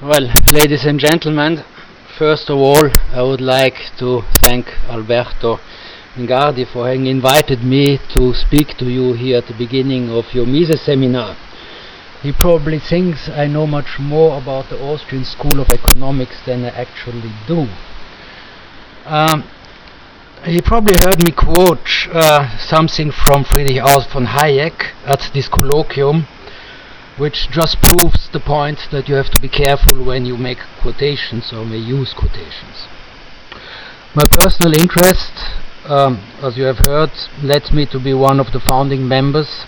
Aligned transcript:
Well, 0.00 0.32
ladies 0.52 0.84
and 0.86 1.00
gentlemen, 1.00 1.64
first 2.16 2.48
of 2.50 2.58
all, 2.58 2.88
I 3.10 3.20
would 3.20 3.40
like 3.40 3.96
to 3.98 4.22
thank 4.44 4.68
Alberto 4.88 5.58
Mingardi 6.14 6.72
for 6.72 6.86
having 6.86 7.06
invited 7.06 7.64
me 7.64 7.98
to 8.14 8.32
speak 8.32 8.76
to 8.78 8.84
you 8.84 9.14
here 9.14 9.38
at 9.38 9.48
the 9.48 9.58
beginning 9.58 10.08
of 10.08 10.32
your 10.32 10.46
Mises 10.46 10.82
seminar. 10.82 11.36
He 12.22 12.32
probably 12.32 12.78
thinks 12.78 13.28
I 13.28 13.48
know 13.48 13.66
much 13.66 13.98
more 13.98 14.38
about 14.38 14.70
the 14.70 14.80
Austrian 14.80 15.24
School 15.24 15.58
of 15.58 15.68
Economics 15.70 16.46
than 16.46 16.64
I 16.64 16.68
actually 16.68 17.32
do. 17.48 17.66
Um, 19.04 19.50
he 20.44 20.60
probably 20.60 20.94
heard 21.02 21.24
me 21.24 21.32
quote 21.32 22.06
uh, 22.12 22.56
something 22.56 23.10
from 23.10 23.42
Friedrich 23.42 23.82
August 23.82 24.10
von 24.10 24.26
Hayek 24.26 24.92
at 25.04 25.28
this 25.34 25.48
colloquium 25.48 26.28
which 27.18 27.50
just 27.50 27.82
proves 27.82 28.28
the 28.28 28.40
point 28.40 28.88
that 28.92 29.08
you 29.08 29.14
have 29.16 29.30
to 29.30 29.40
be 29.40 29.48
careful 29.48 30.04
when 30.04 30.24
you 30.24 30.36
make 30.36 30.58
quotations 30.80 31.52
or 31.52 31.64
may 31.64 31.76
use 31.76 32.14
quotations. 32.14 32.86
My 34.14 34.24
personal 34.30 34.72
interest, 34.72 35.32
um, 35.86 36.22
as 36.42 36.56
you 36.56 36.64
have 36.64 36.78
heard, 36.86 37.10
led 37.42 37.72
me 37.72 37.86
to 37.86 37.98
be 37.98 38.14
one 38.14 38.38
of 38.38 38.52
the 38.52 38.60
founding 38.60 39.06
members 39.06 39.66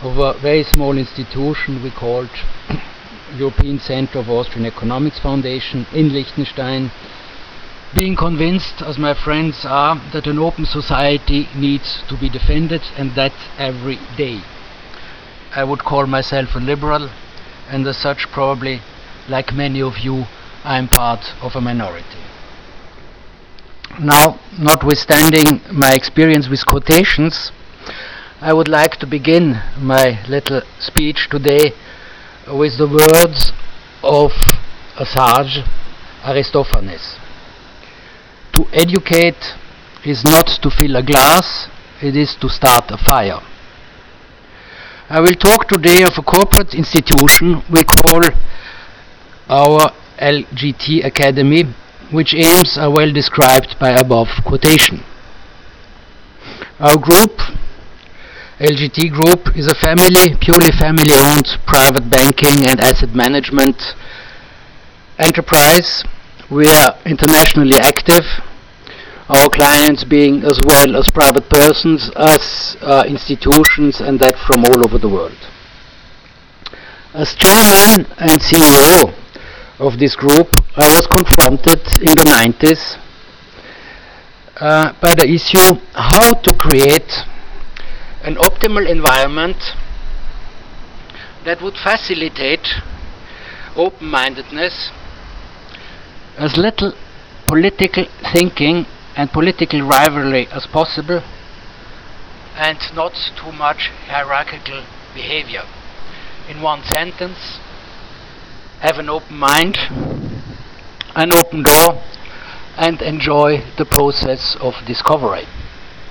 of 0.00 0.16
a 0.16 0.38
very 0.40 0.62
small 0.62 0.96
institution 0.96 1.82
we 1.82 1.90
called 1.90 2.30
European 3.36 3.78
Center 3.78 4.20
of 4.20 4.30
Austrian 4.30 4.66
Economics 4.66 5.18
Foundation 5.18 5.86
in 5.92 6.12
Liechtenstein, 6.12 6.90
being 7.94 8.16
convinced, 8.16 8.80
as 8.82 8.98
my 8.98 9.14
friends 9.14 9.64
are, 9.64 9.96
that 10.12 10.26
an 10.26 10.38
open 10.38 10.64
society 10.64 11.48
needs 11.54 12.02
to 12.08 12.16
be 12.16 12.28
defended 12.28 12.82
and 12.96 13.14
that 13.14 13.32
every 13.58 13.98
day. 14.16 14.42
I 15.54 15.64
would 15.64 15.80
call 15.80 16.06
myself 16.06 16.54
a 16.54 16.58
liberal, 16.58 17.10
and 17.68 17.86
as 17.86 17.96
such, 17.96 18.30
probably, 18.30 18.80
like 19.28 19.52
many 19.52 19.80
of 19.80 19.98
you, 19.98 20.24
I'm 20.64 20.88
part 20.88 21.34
of 21.42 21.56
a 21.56 21.60
minority. 21.60 22.22
Now, 23.98 24.38
notwithstanding 24.58 25.60
my 25.72 25.92
experience 25.94 26.48
with 26.48 26.66
quotations, 26.66 27.50
I 28.40 28.52
would 28.52 28.68
like 28.68 28.96
to 28.96 29.06
begin 29.06 29.60
my 29.78 30.22
little 30.28 30.62
speech 30.78 31.28
today 31.30 31.72
with 32.46 32.78
the 32.78 32.86
words 32.86 33.52
of 34.02 34.32
a 34.96 35.06
sage, 35.06 35.64
Aristophanes. 36.24 37.16
To 38.52 38.66
educate 38.72 39.56
is 40.04 40.24
not 40.24 40.46
to 40.62 40.70
fill 40.70 40.96
a 40.96 41.02
glass, 41.02 41.68
it 42.00 42.14
is 42.14 42.36
to 42.36 42.48
start 42.48 42.90
a 42.90 42.98
fire. 42.98 43.40
I 45.10 45.20
will 45.20 45.34
talk 45.34 45.68
today 45.68 46.02
of 46.02 46.18
a 46.18 46.22
corporate 46.22 46.74
institution 46.74 47.62
we 47.70 47.82
call 47.82 48.20
our 49.48 49.90
LGT 50.18 51.02
Academy, 51.02 51.64
which 52.10 52.34
aims 52.34 52.76
are 52.76 52.90
well 52.90 53.10
described 53.10 53.78
by 53.80 53.92
above 53.92 54.28
quotation. 54.44 55.02
Our 56.78 56.98
group, 56.98 57.40
LGT 58.60 59.10
Group, 59.10 59.56
is 59.56 59.66
a 59.66 59.74
family, 59.74 60.36
purely 60.42 60.72
family 60.72 61.14
owned 61.16 61.56
private 61.64 62.10
banking 62.10 62.68
and 62.68 62.78
asset 62.78 63.14
management 63.14 63.94
enterprise. 65.18 66.04
We 66.50 66.68
are 66.68 66.98
internationally 67.06 67.78
active 67.80 68.26
our 69.28 69.48
clients 69.50 70.04
being 70.04 70.42
as 70.42 70.58
well 70.64 70.96
as 70.96 71.10
private 71.10 71.48
persons 71.50 72.10
as 72.16 72.76
uh, 72.80 73.04
institutions 73.06 74.00
and 74.00 74.18
that 74.20 74.36
from 74.38 74.64
all 74.64 74.86
over 74.86 74.98
the 74.98 75.08
world. 75.08 75.36
As 77.12 77.34
chairman 77.34 78.06
and 78.16 78.40
CEO 78.40 79.12
of 79.78 79.98
this 79.98 80.16
group, 80.16 80.48
I 80.76 80.96
was 80.96 81.06
confronted 81.06 81.80
in 82.00 82.16
the 82.16 82.24
90s 82.24 82.96
uh, 84.56 84.92
by 85.00 85.14
the 85.14 85.28
issue 85.28 85.76
how 85.92 86.32
to 86.32 86.54
create 86.54 87.24
an 88.22 88.36
optimal 88.36 88.88
environment 88.88 89.56
that 91.44 91.60
would 91.62 91.76
facilitate 91.76 92.66
open-mindedness 93.76 94.90
as 96.36 96.56
little 96.56 96.92
political 97.46 98.06
thinking 98.32 98.86
and 99.18 99.32
political 99.32 99.82
rivalry 99.82 100.46
as 100.52 100.64
possible 100.68 101.20
and 102.54 102.78
not 102.94 103.12
too 103.36 103.50
much 103.50 103.90
hierarchical 104.06 104.84
behavior. 105.12 105.64
In 106.48 106.62
one 106.62 106.84
sentence, 106.84 107.58
have 108.80 108.96
an 108.98 109.08
open 109.08 109.36
mind, 109.36 109.76
an 111.16 111.32
open 111.32 111.64
door, 111.64 112.00
and 112.76 113.02
enjoy 113.02 113.64
the 113.76 113.84
process 113.84 114.56
of 114.60 114.74
discovery. 114.86 115.46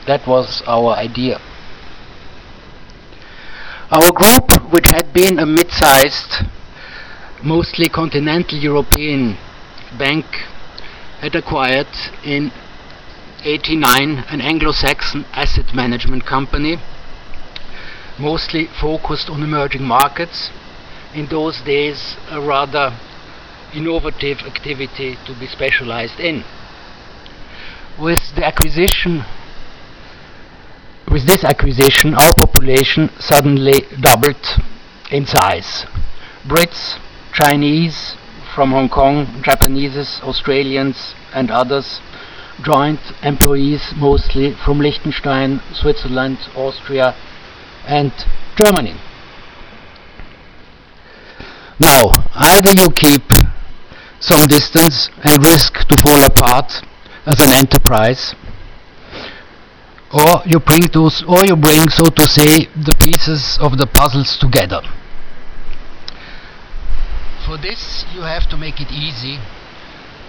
That 0.05 0.27
was 0.27 0.61
our 0.67 0.93
idea. 0.93 1.39
Our 3.89 4.11
group, 4.11 4.73
which 4.73 4.87
had 4.87 5.13
been 5.13 5.39
a 5.39 5.45
mid-sized, 5.45 6.43
mostly 7.41 7.87
continental 7.87 8.57
European 8.57 9.37
bank, 9.97 10.25
had 11.21 11.35
acquired 11.35 11.87
in 12.25 12.51
89 13.43 14.25
an 14.29 14.41
Anglo-Saxon 14.41 15.25
asset 15.33 15.73
management 15.73 16.25
company 16.25 16.77
mostly 18.19 18.67
focused 18.81 19.29
on 19.29 19.43
emerging 19.43 19.83
markets. 19.83 20.49
In 21.13 21.27
those 21.27 21.61
days 21.61 22.17
a 22.29 22.41
rather 22.41 22.97
innovative 23.73 24.39
activity 24.39 25.17
to 25.25 25.39
be 25.39 25.47
specialized 25.47 26.19
in. 26.19 26.43
With 27.99 28.35
the 28.35 28.45
acquisition 28.45 29.23
with 31.09 31.25
this 31.25 31.43
acquisition 31.43 32.13
our 32.15 32.33
population 32.37 33.09
suddenly 33.19 33.85
doubled 34.01 34.45
in 35.11 35.25
size. 35.25 35.85
Brits 36.45 36.99
Chinese 37.33 38.15
from 38.53 38.71
Hong 38.71 38.89
Kong 38.89 39.41
Japanese 39.43 40.19
Australians 40.23 41.13
and 41.33 41.51
others 41.51 42.01
joint 42.63 42.99
employees 43.23 43.93
mostly 43.95 44.53
from 44.53 44.79
Liechtenstein, 44.79 45.61
Switzerland, 45.73 46.37
Austria 46.55 47.15
and 47.85 48.11
Germany. 48.55 48.95
Now, 51.79 52.11
either 52.33 52.71
you 52.75 52.89
keep 52.91 53.23
some 54.19 54.47
distance 54.47 55.09
and 55.23 55.43
risk 55.43 55.87
to 55.87 55.95
fall 56.03 56.23
apart 56.23 56.81
as 57.25 57.39
an 57.39 57.51
enterprise, 57.51 58.33
or 60.11 60.41
you 60.45 60.59
bring 60.59 60.87
those, 60.93 61.23
or 61.23 61.45
you 61.45 61.55
bring, 61.55 61.89
so 61.89 62.05
to 62.05 62.27
say, 62.27 62.65
the 62.75 62.95
pieces 62.99 63.59
of 63.61 63.77
the 63.77 63.85
puzzles 63.85 64.37
together. 64.37 64.81
For 67.45 67.57
this, 67.57 68.05
you 68.13 68.21
have 68.21 68.49
to 68.49 68.57
make 68.57 68.81
it 68.81 68.91
easy 68.91 69.39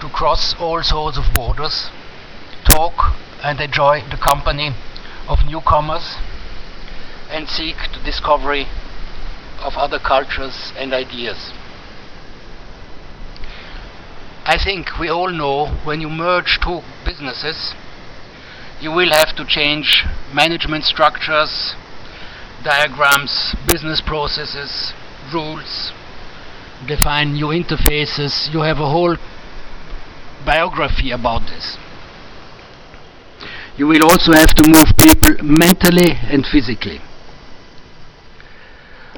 to 0.00 0.09
cross 0.09 0.55
all 0.60 0.83
sorts 0.83 1.16
of 1.19 1.33
borders 1.34 1.91
talk 2.65 3.17
and 3.43 3.61
enjoy 3.61 4.03
the 4.11 4.17
company 4.17 4.75
of 5.29 5.45
newcomers 5.47 6.17
and 7.31 7.49
seek 7.49 7.77
the 7.93 8.03
discovery 8.05 8.67
of 9.61 9.77
other 9.77 9.99
cultures 9.99 10.73
and 10.77 10.93
ideas. 10.93 11.53
I 14.45 14.57
think 14.57 14.99
we 14.99 15.11
all 15.11 15.29
know 15.29 15.67
when 15.85 16.01
you 16.01 16.09
merge 16.09 16.59
two 16.61 16.81
businesses, 17.05 17.75
you 18.81 18.91
will 18.91 19.11
have 19.11 19.37
to 19.37 19.45
change 19.45 20.07
management 20.33 20.85
structures, 20.85 21.75
diagrams, 22.63 23.55
business 23.71 24.01
processes, 24.01 24.95
rules, 25.33 25.93
define 26.87 27.35
new 27.35 27.49
interfaces. 27.49 28.53
You 28.53 28.61
have 28.61 28.78
a 28.78 28.89
whole 28.89 29.16
biography 30.47 31.11
about 31.11 31.43
this. 31.49 31.77
You 33.78 33.86
will 33.86 34.03
also 34.03 34.33
have 34.33 34.53
to 34.54 34.65
move 34.66 34.91
people 34.98 35.45
mentally 35.45 36.19
and 36.28 36.45
physically. 36.45 37.01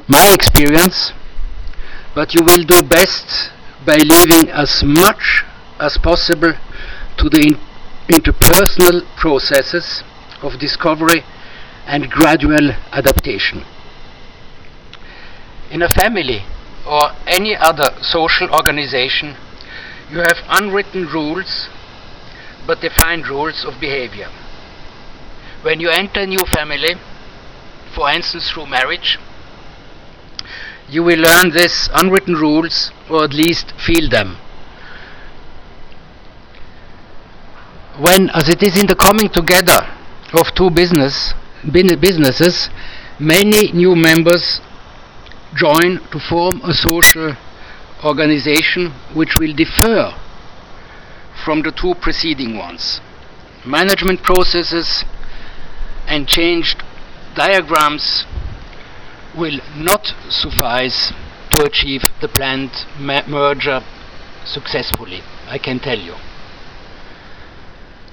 My 0.06 0.30
experience, 0.34 1.12
but 2.14 2.34
you 2.34 2.42
will 2.42 2.64
do 2.64 2.82
best 2.82 3.50
by 3.86 3.96
leaving 3.96 4.50
as 4.50 4.82
much 4.84 5.44
as 5.78 5.96
possible 5.96 6.52
to 7.16 7.28
the 7.30 7.40
in 7.40 7.56
interpersonal 8.10 9.00
processes 9.16 10.02
of 10.42 10.58
discovery 10.58 11.24
and 11.86 12.10
gradual 12.10 12.72
adaptation. 12.92 13.64
In 15.70 15.80
a 15.80 15.88
family 15.88 16.44
or 16.86 17.12
any 17.26 17.56
other 17.56 17.96
social 18.02 18.50
organization, 18.54 19.36
you 20.10 20.18
have 20.18 20.44
unwritten 20.50 21.06
rules 21.06 21.70
but 22.66 22.82
defined 22.82 23.26
rules 23.26 23.64
of 23.64 23.80
behavior. 23.80 24.28
When 25.62 25.78
you 25.78 25.90
enter 25.90 26.20
a 26.20 26.26
new 26.26 26.44
family, 26.46 26.94
for 27.94 28.10
instance 28.10 28.50
through 28.50 28.66
marriage, 28.66 29.18
you 30.88 31.02
will 31.02 31.18
learn 31.18 31.50
these 31.50 31.90
unwritten 31.94 32.34
rules 32.34 32.90
or 33.10 33.24
at 33.24 33.34
least 33.34 33.72
feel 33.72 34.08
them. 34.08 34.38
When, 37.98 38.30
as 38.30 38.48
it 38.48 38.62
is 38.62 38.80
in 38.80 38.86
the 38.86 38.94
coming 38.94 39.28
together 39.28 39.86
of 40.32 40.54
two 40.54 40.70
business, 40.70 41.34
businesses, 41.70 42.70
many 43.18 43.70
new 43.72 43.94
members 43.94 44.60
join 45.54 46.00
to 46.10 46.18
form 46.18 46.62
a 46.64 46.72
social 46.72 47.36
organization 48.02 48.92
which 49.12 49.36
will 49.38 49.52
differ 49.54 50.14
from 51.44 51.60
the 51.60 51.70
two 51.70 51.94
preceding 52.00 52.56
ones. 52.56 53.02
Management 53.66 54.22
processes 54.22 55.04
and 56.06 56.26
changed 56.26 56.82
diagrams 57.34 58.24
will 59.36 59.60
not 59.76 60.14
suffice 60.28 61.12
to 61.50 61.64
achieve 61.64 62.02
the 62.20 62.28
planned 62.28 62.86
merger 62.98 63.80
successfully, 64.44 65.22
I 65.48 65.58
can 65.58 65.78
tell 65.78 65.98
you. 65.98 66.14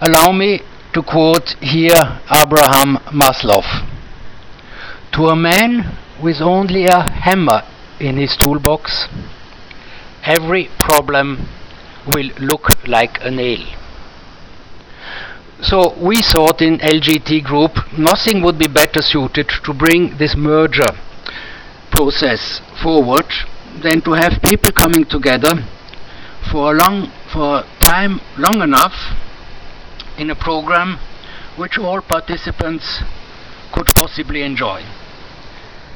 Allow 0.02 0.32
me 0.32 0.62
to 0.94 1.02
quote 1.02 1.56
here 1.62 2.22
Abraham 2.32 2.98
Maslow. 3.12 3.64
To 5.14 5.28
a 5.28 5.36
man 5.36 5.98
with 6.22 6.42
only 6.42 6.86
a 6.86 7.10
hammer 7.10 7.64
in 8.00 8.18
his 8.18 8.38
toolbox, 8.38 9.08
every 10.24 10.70
problem 10.80 11.48
will 12.06 12.30
look 12.40 12.70
like 12.88 13.18
a 13.22 13.32
nail. 13.32 13.66
So 15.62 15.96
we 16.00 16.22
thought 16.22 16.62
in 16.62 16.78
LGT 16.78 17.44
Group 17.44 17.72
nothing 17.98 18.44
would 18.44 18.60
be 18.60 18.68
better 18.68 19.02
suited 19.02 19.50
to 19.64 19.74
bring 19.74 20.18
this 20.18 20.36
merger 20.36 20.94
process 21.90 22.62
forward 22.82 23.26
than 23.82 24.02
to 24.02 24.14
have 24.14 24.40
people 24.44 24.72
coming 24.72 25.04
together 25.06 25.66
for 26.52 26.74
a 26.74 26.78
long 26.78 27.12
for 27.34 27.64
time 27.80 28.22
long 28.38 28.62
enough 28.62 28.94
in 30.20 30.30
a 30.30 30.36
program 30.36 31.00
which 31.56 31.80
all 31.80 32.02
participants 32.02 33.02
could 33.74 33.88
possibly 33.96 34.44
enjoy. 34.44 34.84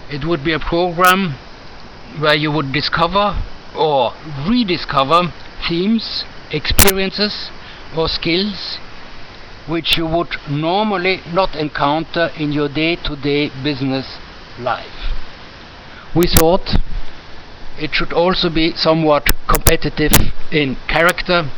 It 0.09 0.25
would 0.25 0.43
be 0.43 0.53
a 0.53 0.59
program 0.59 1.35
where 2.17 2.35
you 2.35 2.51
would 2.51 2.73
discover 2.73 3.39
or 3.75 4.13
rediscover 4.49 5.31
themes, 5.69 6.25
experiences, 6.51 7.51
or 7.95 8.09
skills 8.09 8.79
which 9.67 9.97
you 9.97 10.05
would 10.05 10.35
normally 10.49 11.21
not 11.31 11.55
encounter 11.55 12.31
in 12.37 12.51
your 12.51 12.67
day 12.69 12.95
to 12.95 13.15
day 13.15 13.49
business 13.63 14.17
life. 14.59 15.13
We 16.15 16.27
thought 16.27 16.75
it 17.79 17.93
should 17.93 18.13
also 18.13 18.49
be 18.49 18.75
somewhat 18.75 19.29
competitive 19.47 20.11
in 20.51 20.75
character 20.87 21.49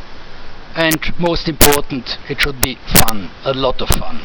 and 0.74 1.18
most 1.18 1.48
important 1.48 2.18
it 2.28 2.40
should 2.40 2.60
be 2.60 2.78
fun, 2.86 3.30
a 3.44 3.52
lot 3.52 3.80
of 3.80 3.88
fun. 3.88 4.22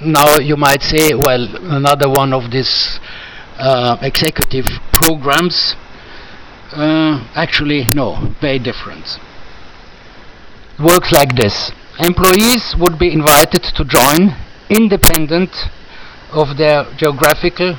Now 0.00 0.38
you 0.38 0.56
might 0.56 0.82
say, 0.82 1.14
well, 1.14 1.56
another 1.56 2.08
one 2.08 2.32
of 2.32 2.50
these 2.50 3.00
uh, 3.58 3.96
executive 4.02 4.66
programs. 4.92 5.74
Uh, 6.72 7.26
actually, 7.34 7.84
no, 7.90 8.34
very 8.40 8.58
different. 8.58 9.18
It 10.78 10.82
works 10.82 11.12
like 11.12 11.36
this. 11.36 11.72
Employees 11.98 12.74
would 12.78 12.98
be 12.98 13.10
invited 13.10 13.62
to 13.62 13.84
join 13.84 14.36
independent 14.68 15.50
of 16.30 16.58
their 16.58 16.84
geographical, 16.94 17.78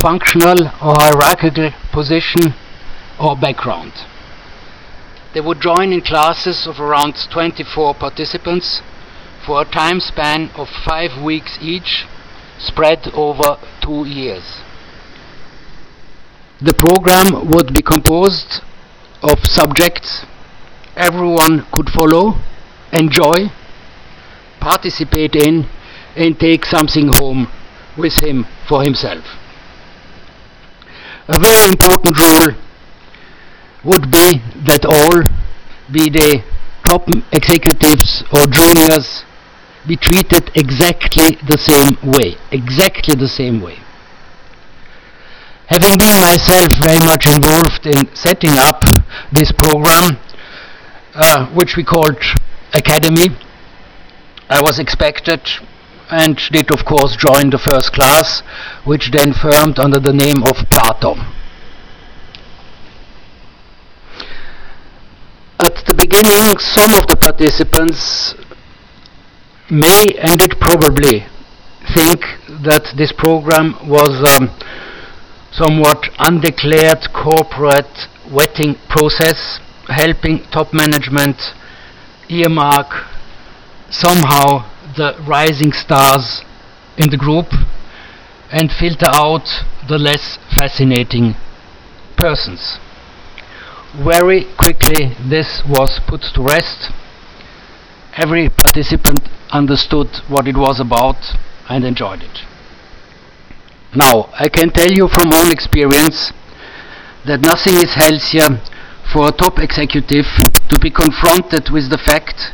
functional 0.00 0.66
or 0.82 0.96
hierarchical 0.98 1.70
position 1.92 2.54
or 3.20 3.36
background. 3.36 3.92
They 5.32 5.40
would 5.40 5.60
join 5.60 5.92
in 5.92 6.00
classes 6.00 6.66
of 6.66 6.80
around 6.80 7.14
24 7.30 7.94
participants 7.94 8.82
for 9.46 9.62
a 9.62 9.64
time 9.64 10.00
span 10.00 10.50
of 10.56 10.68
five 10.68 11.22
weeks 11.22 11.56
each, 11.60 12.04
spread 12.58 13.08
over 13.14 13.58
two 13.80 14.04
years. 14.04 14.60
The 16.60 16.74
program 16.74 17.48
would 17.50 17.72
be 17.72 17.82
composed 17.82 18.60
of 19.22 19.38
subjects 19.44 20.26
everyone 20.96 21.66
could 21.72 21.88
follow, 21.88 22.42
enjoy, 22.92 23.50
participate 24.60 25.34
in, 25.34 25.68
and 26.14 26.38
take 26.38 26.64
something 26.64 27.08
home 27.14 27.48
with 27.96 28.22
him 28.22 28.46
for 28.68 28.82
himself. 28.82 29.24
A 31.28 31.38
very 31.38 31.68
important 31.68 32.18
rule 32.18 32.54
would 33.84 34.10
be 34.10 34.42
that 34.66 34.84
all, 34.84 35.24
be 35.90 36.08
they 36.10 36.44
top 36.84 37.08
executives 37.32 38.22
or 38.32 38.46
juniors, 38.46 39.24
be 39.86 39.96
treated 39.96 40.50
exactly 40.54 41.38
the 41.46 41.58
same 41.58 41.96
way. 42.02 42.36
Exactly 42.50 43.14
the 43.14 43.28
same 43.28 43.60
way. 43.60 43.78
Having 45.66 45.98
been 45.98 46.20
myself 46.20 46.68
very 46.80 47.00
much 47.06 47.26
involved 47.26 47.86
in 47.86 48.14
setting 48.14 48.58
up 48.58 48.84
this 49.32 49.50
program, 49.52 50.18
uh, 51.14 51.46
which 51.54 51.76
we 51.76 51.84
called 51.84 52.16
Academy, 52.74 53.28
I 54.48 54.60
was 54.60 54.78
expected 54.78 55.40
and 56.10 56.36
did 56.50 56.70
of 56.70 56.84
course 56.84 57.16
join 57.16 57.50
the 57.50 57.58
first 57.58 57.92
class, 57.92 58.42
which 58.84 59.10
then 59.10 59.32
firmed 59.32 59.78
under 59.78 59.98
the 59.98 60.12
name 60.12 60.42
of 60.42 60.68
Plato. 60.70 61.16
At 65.58 65.84
the 65.86 65.94
beginning, 65.94 66.58
some 66.58 66.92
of 66.92 67.06
the 67.06 67.16
participants 67.16 68.34
may 69.70 70.12
and 70.20 70.38
did 70.38 70.60
probably 70.60 71.24
think 71.94 72.20
that 72.62 72.92
this 72.96 73.12
program 73.12 73.76
was 73.88 74.20
um, 74.36 74.50
somewhat 75.50 76.08
undeclared 76.18 77.12
corporate 77.12 78.08
vetting 78.28 78.76
process 78.88 79.60
helping 79.88 80.42
top 80.50 80.72
management 80.72 81.54
earmark 82.32 83.06
somehow 83.90 84.64
the 84.96 85.14
rising 85.26 85.72
stars 85.72 86.42
in 86.96 87.10
the 87.10 87.16
group 87.16 87.46
and 88.50 88.72
filter 88.72 89.08
out 89.08 89.64
the 89.88 89.98
less 89.98 90.38
fascinating 90.56 91.34
persons. 92.16 92.78
Very 93.94 94.44
quickly 94.56 95.14
this 95.20 95.62
was 95.68 96.00
put 96.06 96.22
to 96.34 96.42
rest. 96.42 96.90
Every 98.14 98.48
participant 98.48 99.28
understood 99.50 100.08
what 100.28 100.48
it 100.48 100.56
was 100.56 100.80
about 100.80 101.36
and 101.68 101.84
enjoyed 101.84 102.22
it. 102.22 102.44
Now, 103.94 104.30
I 104.32 104.48
can 104.48 104.70
tell 104.70 104.90
you 104.90 105.08
from 105.08 105.32
own 105.32 105.52
experience 105.52 106.32
that 107.26 107.40
nothing 107.40 107.74
is 107.74 107.94
healthier 107.94 108.60
for 109.10 109.28
a 109.28 109.32
top 109.32 109.58
executive 109.58 110.26
to 110.68 110.78
be 110.78 110.90
confronted 110.90 111.70
with 111.70 111.90
the 111.90 111.98
fact 111.98 112.52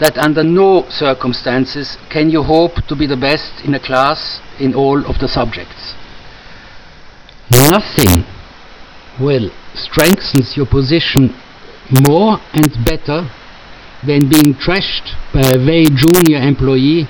that 0.00 0.18
under 0.18 0.42
no 0.42 0.84
circumstances 0.88 1.96
can 2.10 2.30
you 2.30 2.42
hope 2.42 2.74
to 2.88 2.96
be 2.96 3.06
the 3.06 3.16
best 3.16 3.52
in 3.64 3.74
a 3.74 3.80
class 3.80 4.40
in 4.58 4.74
all 4.74 5.04
of 5.06 5.18
the 5.20 5.28
subjects. 5.28 5.94
Nothing 7.50 8.24
will 9.20 9.50
strengthens 9.74 10.56
your 10.56 10.66
position 10.66 11.34
more 12.06 12.38
and 12.52 12.72
better 12.84 13.30
than 14.06 14.28
being 14.28 14.54
trashed 14.54 15.14
by 15.32 15.40
a 15.40 15.58
very 15.58 15.86
junior 15.86 16.38
employee 16.38 17.06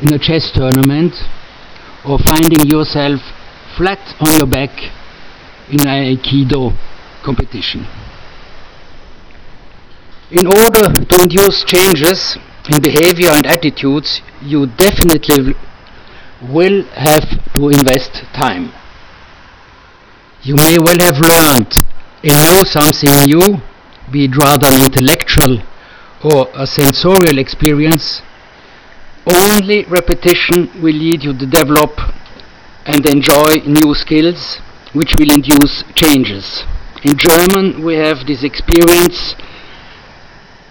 in 0.00 0.14
a 0.14 0.18
chess 0.18 0.50
tournament 0.52 1.14
or 2.06 2.18
finding 2.18 2.68
yourself 2.70 3.20
flat 3.76 4.00
on 4.20 4.38
your 4.38 4.46
back 4.46 4.70
in 5.68 5.80
an 5.86 6.16
Aikido 6.16 6.76
competition. 7.22 7.86
In 10.30 10.46
order 10.46 10.94
to 10.94 11.22
induce 11.22 11.64
changes 11.64 12.38
in 12.68 12.80
behavior 12.80 13.30
and 13.30 13.44
attitudes, 13.46 14.22
you 14.40 14.66
definitely 14.66 15.56
will 16.40 16.84
have 16.94 17.26
to 17.54 17.68
invest 17.68 18.22
time. 18.32 18.72
You 20.42 20.54
may 20.54 20.78
well 20.78 20.98
have 21.00 21.18
learned 21.18 21.76
and 22.22 22.46
know 22.46 22.62
something 22.62 23.10
new, 23.26 23.60
be 24.12 24.26
it 24.26 24.36
rather 24.36 24.68
an 24.68 24.84
intellectual 24.84 25.62
or 26.22 26.48
a 26.54 26.64
sensorial 26.64 27.38
experience, 27.38 28.22
only 29.26 29.84
repetition 29.86 30.70
will 30.80 30.94
lead 30.94 31.24
you 31.24 31.36
to 31.36 31.46
develop 31.46 31.98
and 32.86 33.04
enjoy 33.04 33.66
new 33.66 33.94
skills 33.96 34.60
which 34.92 35.12
will 35.18 35.32
induce 35.32 35.82
changes. 35.96 36.62
In 37.02 37.16
German 37.18 37.82
we 37.84 37.94
have 37.94 38.26
this 38.26 38.44
experience 38.44 39.34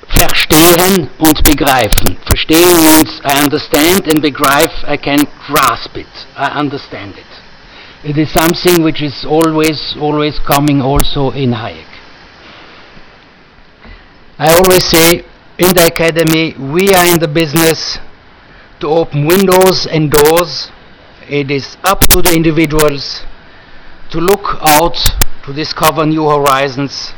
verstehen 0.10 1.10
und 1.18 1.44
begreifen. 1.44 2.18
Verstehen 2.26 2.76
means 2.84 3.22
I 3.24 3.44
understand 3.44 4.08
and 4.08 4.22
begreif 4.22 4.72
I 4.88 4.98
can 4.98 5.28
grasp 5.48 5.96
it. 5.98 6.08
I 6.36 6.60
understand 6.60 7.16
it. 7.18 7.30
it 8.04 8.18
is 8.18 8.32
something 8.32 8.84
which 8.84 9.02
is 9.02 9.26
always, 9.26 9.96
always 10.00 10.40
coming 10.40 10.82
also 10.82 11.32
in 11.32 11.52
Hayek. 11.52 11.86
I 14.38 14.54
always 14.56 14.86
say 14.86 15.26
in 15.58 15.74
the 15.76 15.90
academy 15.92 16.56
we 16.58 16.94
are 16.94 17.06
in 17.06 17.20
the 17.20 17.28
business 17.28 18.00
to 18.80 18.88
open 18.88 19.28
windows 19.28 19.86
and 19.86 20.10
doors. 20.10 20.72
It 21.28 21.52
is 21.52 21.76
up 21.84 22.00
to 22.08 22.22
the 22.22 22.34
individuals 22.34 23.26
to 24.12 24.20
look 24.20 24.58
out, 24.62 24.98
to 25.44 25.54
discover 25.54 26.06
new 26.06 26.28
horizons, 26.28 27.12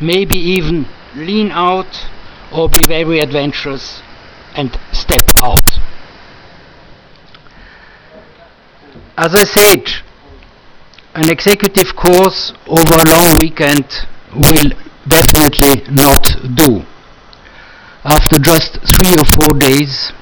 maybe 0.00 0.36
even 0.36 0.86
lean 1.16 1.50
out 1.50 2.08
or 2.52 2.68
be 2.68 2.80
very 2.86 3.20
adventurous 3.20 4.02
and 4.54 4.78
step 4.92 5.22
out. 5.42 5.78
As 9.16 9.34
I 9.34 9.44
said, 9.44 10.04
an 11.14 11.30
executive 11.30 11.94
course 11.94 12.52
over 12.66 12.94
a 12.94 13.10
long 13.10 13.36
weekend 13.40 13.86
will 14.34 14.70
definitely 15.06 15.86
not 15.92 16.36
do. 16.54 16.84
After 18.04 18.38
just 18.38 18.78
three 18.82 19.14
or 19.14 19.24
four 19.24 19.58
days, 19.58 20.12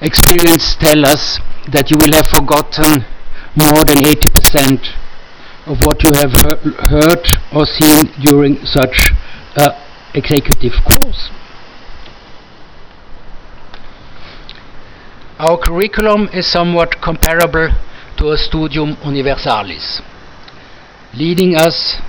experience 0.00 0.74
tell 0.76 1.04
us 1.04 1.38
that 1.68 1.90
you 1.90 1.98
will 1.98 2.14
have 2.14 2.26
forgotten 2.26 3.04
more 3.54 3.84
than 3.84 3.98
80% 3.98 5.07
of 5.68 5.84
what 5.84 6.02
you 6.02 6.12
have 6.14 6.32
he- 6.32 6.70
heard 6.88 7.28
or 7.52 7.66
seen 7.66 8.10
during 8.20 8.64
such 8.64 9.12
a 9.56 9.68
executive 10.14 10.72
course. 10.84 11.30
Our 15.38 15.58
curriculum 15.58 16.28
is 16.32 16.46
somewhat 16.46 17.00
comparable 17.00 17.68
to 18.16 18.30
a 18.30 18.38
studium 18.38 18.96
universalis, 19.04 20.00
leading 21.14 21.54
us 21.54 22.00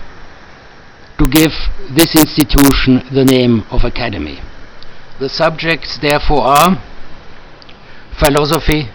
to 1.19 1.27
give 1.27 1.51
this 1.91 2.15
institution 2.15 3.03
the 3.11 3.25
name 3.25 3.65
of 3.69 3.83
academy. 3.83 4.39
The 5.19 5.29
subjects 5.29 5.99
therefore 5.99 6.41
are 6.41 6.81
philosophy, 8.17 8.89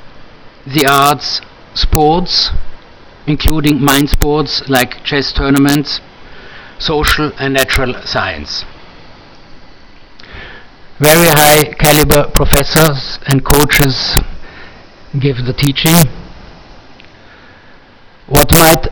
the 0.67 0.87
arts, 0.91 1.41
sports, 1.75 2.51
including 3.27 3.83
mind 3.83 4.11
sports 4.11 4.69
like 4.69 5.03
chess 5.05 5.33
tournaments, 5.33 6.01
social 6.79 7.33
and 7.39 7.55
natural 7.55 7.95
science. 8.05 8.65
Very 10.99 11.29
high 11.29 11.75
caliber 11.75 12.31
professors 12.31 13.19
and 13.27 13.45
coaches 13.45 14.17
give 15.19 15.45
the 15.45 15.53
teaching. 15.53 15.97
What 18.27 18.51
might 18.53 18.87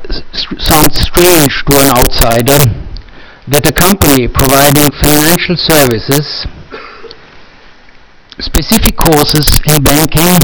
sound 0.60 0.92
strange 0.92 1.64
to 1.64 1.76
an 1.78 1.88
outsider, 1.96 2.58
that 3.48 3.68
a 3.68 3.72
company 3.72 4.28
providing 4.28 4.90
financial 4.92 5.56
services, 5.56 6.46
specific 8.38 8.96
courses 8.96 9.60
in 9.66 9.82
banking, 9.82 10.38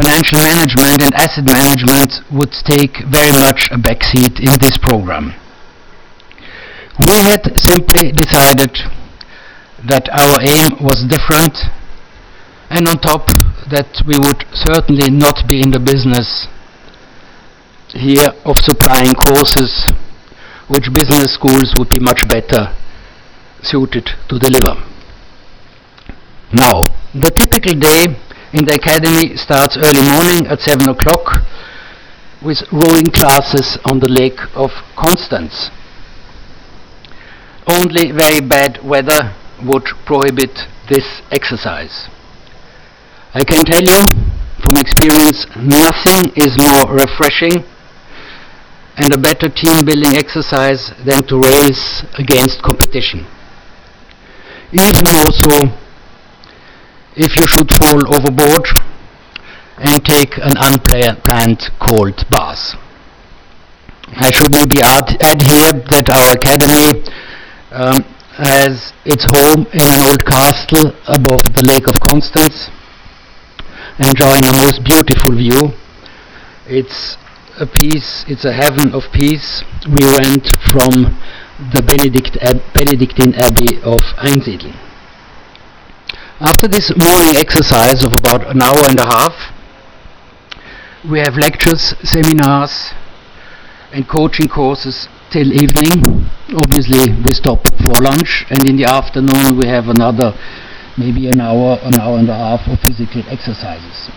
financial 0.00 0.40
management 0.40 1.02
and 1.02 1.14
asset 1.14 1.44
management 1.44 2.24
would 2.32 2.52
take 2.64 2.96
very 3.04 3.32
much 3.32 3.68
a 3.70 3.76
backseat 3.76 4.40
in 4.40 4.52
this 4.60 4.78
program. 4.78 5.34
We 6.98 7.16
had 7.20 7.58
simply 7.58 8.12
decided 8.12 8.76
that 9.84 10.08
our 10.12 10.40
aim 10.40 10.80
was 10.80 11.04
different 11.04 11.56
and 12.70 12.88
on 12.88 12.98
top 12.98 13.28
that 13.68 14.02
we 14.06 14.16
would 14.18 14.44
certainly 14.52 15.10
not 15.10 15.48
be 15.48 15.60
in 15.60 15.70
the 15.70 15.80
business 15.80 16.46
here 17.88 18.28
of 18.44 18.56
supplying 18.60 19.14
courses 19.14 19.88
which 20.68 20.92
business 20.92 21.34
schools 21.34 21.74
would 21.76 21.88
be 21.88 21.98
much 21.98 22.22
better 22.28 22.76
suited 23.62 24.08
to 24.28 24.38
deliver. 24.38 24.78
Now, 26.52 26.82
the 27.12 27.30
typical 27.34 27.74
day 27.74 28.16
in 28.52 28.64
the 28.64 28.74
academy 28.74 29.36
starts 29.36 29.76
early 29.76 30.02
morning 30.02 30.46
at 30.50 30.60
7 30.60 30.88
o'clock 30.88 31.46
with 32.42 32.62
rowing 32.72 33.06
classes 33.06 33.78
on 33.84 34.00
the 34.00 34.08
Lake 34.08 34.40
of 34.56 34.70
Constance. 34.96 35.70
Only 37.68 38.10
very 38.10 38.40
bad 38.40 38.82
weather 38.82 39.36
would 39.62 39.84
prohibit 40.04 40.66
this 40.88 41.22
exercise. 41.30 42.08
I 43.34 43.44
can 43.44 43.64
tell 43.64 43.82
you 43.82 44.02
from 44.58 44.82
experience 44.82 45.46
nothing 45.54 46.32
is 46.34 46.58
more 46.58 46.90
refreshing 46.90 47.62
and 48.96 49.14
a 49.14 49.18
better 49.18 49.48
team 49.48 49.84
building 49.86 50.16
exercise 50.16 50.90
than 51.06 51.22
to 51.28 51.38
race 51.38 52.02
against 52.18 52.62
competition. 52.62 53.26
Even 54.72 55.04
more 55.06 55.30
so 55.30 55.70
if 57.16 57.36
you 57.36 57.46
should 57.46 57.70
fall 57.72 58.00
overboard 58.14 58.66
and 59.78 60.04
take 60.04 60.36
an 60.38 60.54
unplanned 60.56 61.70
cold 61.80 62.24
bath. 62.30 62.76
I 64.12 64.30
should 64.30 64.52
maybe 64.52 64.82
add, 64.82 65.16
add 65.22 65.40
here 65.42 65.72
that 65.72 66.10
our 66.10 66.34
academy 66.34 67.02
um, 67.70 68.02
has 68.36 68.92
its 69.04 69.24
home 69.30 69.66
in 69.72 69.86
an 69.86 70.00
old 70.08 70.24
castle 70.26 70.92
above 71.06 71.40
the 71.54 71.64
Lake 71.66 71.86
of 71.86 71.98
Constance, 72.00 72.68
enjoying 73.98 74.44
a 74.44 74.52
most 74.52 74.82
beautiful 74.84 75.34
view. 75.34 75.72
It's 76.66 77.16
a 77.58 77.66
peace, 77.66 78.24
it's 78.28 78.44
a 78.44 78.52
heaven 78.52 78.92
of 78.94 79.10
peace. 79.12 79.62
We 79.86 80.04
went 80.04 80.48
from 80.70 81.16
the 81.72 81.82
Benedict 81.82 82.36
Ab- 82.42 82.62
Benedictine 82.74 83.34
Abbey 83.34 83.80
of 83.82 84.00
Einsiedeln. 84.18 84.89
After 86.42 86.68
this 86.68 86.88
morning 86.96 87.36
exercise 87.36 88.02
of 88.02 88.14
about 88.14 88.48
an 88.48 88.62
hour 88.62 88.88
and 88.88 88.98
a 88.98 89.04
half, 89.04 89.52
we 91.04 91.18
have 91.18 91.36
lectures, 91.36 91.92
seminars, 92.02 92.94
and 93.92 94.08
coaching 94.08 94.48
courses 94.48 95.06
till 95.28 95.52
evening. 95.52 96.30
Obviously, 96.56 97.12
we 97.12 97.34
stop 97.34 97.60
for 97.84 97.92
lunch, 98.00 98.46
and 98.48 98.66
in 98.66 98.76
the 98.76 98.86
afternoon, 98.86 99.58
we 99.58 99.66
have 99.66 99.88
another 99.88 100.32
maybe 100.96 101.28
an 101.28 101.42
hour, 101.42 101.78
an 101.82 102.00
hour 102.00 102.16
and 102.16 102.30
a 102.30 102.34
half 102.34 102.66
of 102.68 102.80
physical 102.88 103.22
exercises. 103.28 104.08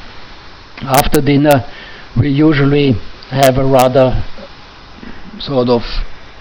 After 0.82 1.20
dinner, 1.20 1.70
we 2.16 2.30
usually 2.30 2.94
have 3.32 3.58
a 3.58 3.66
rather 3.66 4.24
sort 5.40 5.68
of 5.68 5.84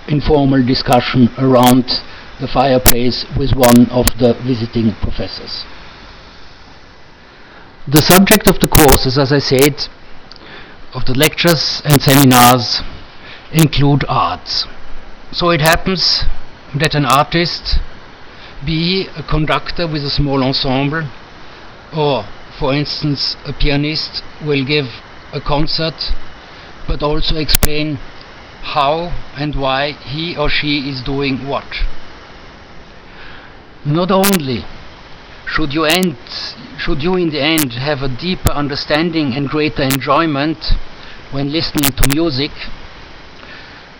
informal 0.07 0.65
discussion 0.65 1.29
around 1.39 2.03
the 2.41 2.47
fireplace 2.47 3.25
with 3.37 3.55
one 3.57 3.87
of 3.91 4.07
the 4.19 4.35
visiting 4.47 4.95
professors. 5.03 5.65
The 7.89 8.01
subject 8.01 8.47
of 8.47 8.61
the 8.61 8.69
courses, 8.69 9.19
as 9.19 9.33
I 9.33 9.41
said, 9.41 9.89
of 10.95 11.05
the 11.05 11.15
lectures 11.15 11.83
and 11.85 12.01
seminars 12.01 12.81
include 13.51 14.05
arts. 14.09 14.67
So 15.33 15.51
it 15.51 15.61
happens 15.61 16.23
that 16.77 16.95
an 16.95 17.05
artist, 17.05 17.81
be 18.65 19.09
a 19.17 19.25
conductor 19.25 19.89
with 19.89 20.05
a 20.05 20.11
small 20.11 20.45
ensemble, 20.45 21.09
or, 21.93 22.25
for 22.57 22.73
instance, 22.73 23.37
a 23.45 23.53
pianist, 23.53 24.23
will 24.47 24.65
give 24.65 24.87
a 25.33 25.41
concert, 25.41 26.13
but 26.87 27.03
also 27.03 27.35
explain 27.35 27.97
how 28.63 29.13
and 29.37 29.57
why 29.57 29.91
he 29.91 30.37
or 30.37 30.49
she 30.49 30.89
is 30.89 31.03
doing 31.03 31.49
what. 31.49 31.83
Not 33.85 34.13
only 34.13 34.65
should 35.53 35.73
you 35.75 35.85
end 35.85 36.17
should 36.79 37.03
you 37.03 37.15
in 37.17 37.31
the 37.31 37.41
end 37.41 37.73
have 37.75 38.03
a 38.03 38.09
deeper 38.09 38.51
understanding 38.51 39.35
and 39.35 39.49
greater 39.49 39.83
enjoyment 39.83 40.59
when 41.31 41.53
listening 41.53 41.93
to 41.93 42.05
music 42.15 42.51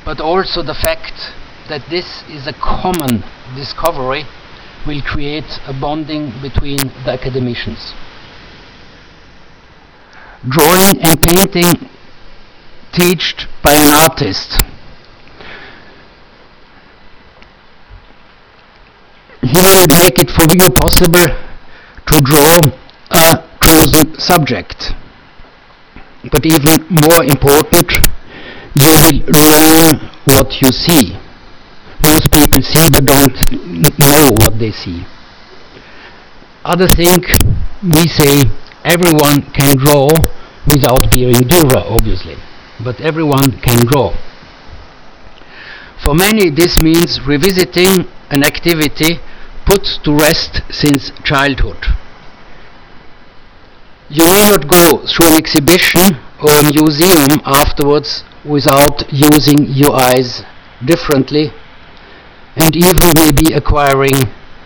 but 0.05 0.21
also 0.21 0.63
the 0.63 0.75
fact 0.75 1.33
that 1.69 1.83
this 1.91 2.23
is 2.29 2.47
a 2.47 2.53
common 2.55 3.23
discovery 3.55 4.25
will 4.87 5.03
create 5.03 5.61
a 5.67 5.73
bonding 5.73 6.33
between 6.43 6.79
the 7.05 7.13
academicians. 7.13 7.95
Drawing 10.49 11.01
and 11.01 11.23
painting 11.23 11.89
taught 12.91 13.47
by 13.63 13.75
an 13.75 13.95
artist. 13.95 14.61
He 19.43 19.61
will 19.61 19.87
make 19.89 20.19
it 20.19 20.31
for 20.31 20.45
you 20.51 20.71
possible 20.73 21.42
to 22.07 22.21
draw 22.21 22.59
a 23.11 23.45
chosen 23.63 24.19
subject. 24.19 24.93
But 26.31 26.47
even 26.47 26.87
more 26.91 27.25
important, 27.25 27.91
you 28.75 28.89
will 28.89 29.19
learn 29.27 30.11
what 30.25 30.63
you 30.63 30.71
see. 30.71 31.17
Most 32.05 32.31
people 32.31 32.63
see 32.63 32.89
but 32.91 33.05
don't 33.05 33.37
know 33.99 34.31
what 34.41 34.59
they 34.59 34.73
see. 34.73 35.05
Others 36.65 36.95
think 36.95 37.27
we 37.83 38.07
say 38.07 38.45
everyone 38.85 39.43
can 39.53 39.77
draw 39.77 40.09
without 40.67 41.11
being 41.13 41.35
Dürer, 41.35 41.85
obviously. 41.91 42.37
But 42.83 43.01
everyone 43.01 43.61
can 43.61 43.87
draw. 43.87 44.15
For 46.05 46.15
many, 46.15 46.51
this 46.51 46.81
means 46.81 47.21
revisiting 47.27 48.09
an 48.31 48.43
activity 48.45 49.21
put 49.65 49.85
to 50.05 50.13
rest 50.13 50.63
since 50.71 51.11
childhood. 51.25 51.87
You 54.09 54.25
may 54.25 54.51
not 54.51 54.69
go 54.69 55.07
through 55.07 55.29
an 55.29 55.35
exhibition 55.39 56.19
or 56.43 56.51
a 56.51 56.63
museum 56.65 57.41
afterwards 57.45 58.25
without 58.45 59.11
using 59.13 59.65
your 59.67 59.95
eyes 59.95 60.43
differently 60.85 61.53
and 62.57 62.77
even 62.77 63.13
maybe 63.17 63.55
acquiring 63.55 64.15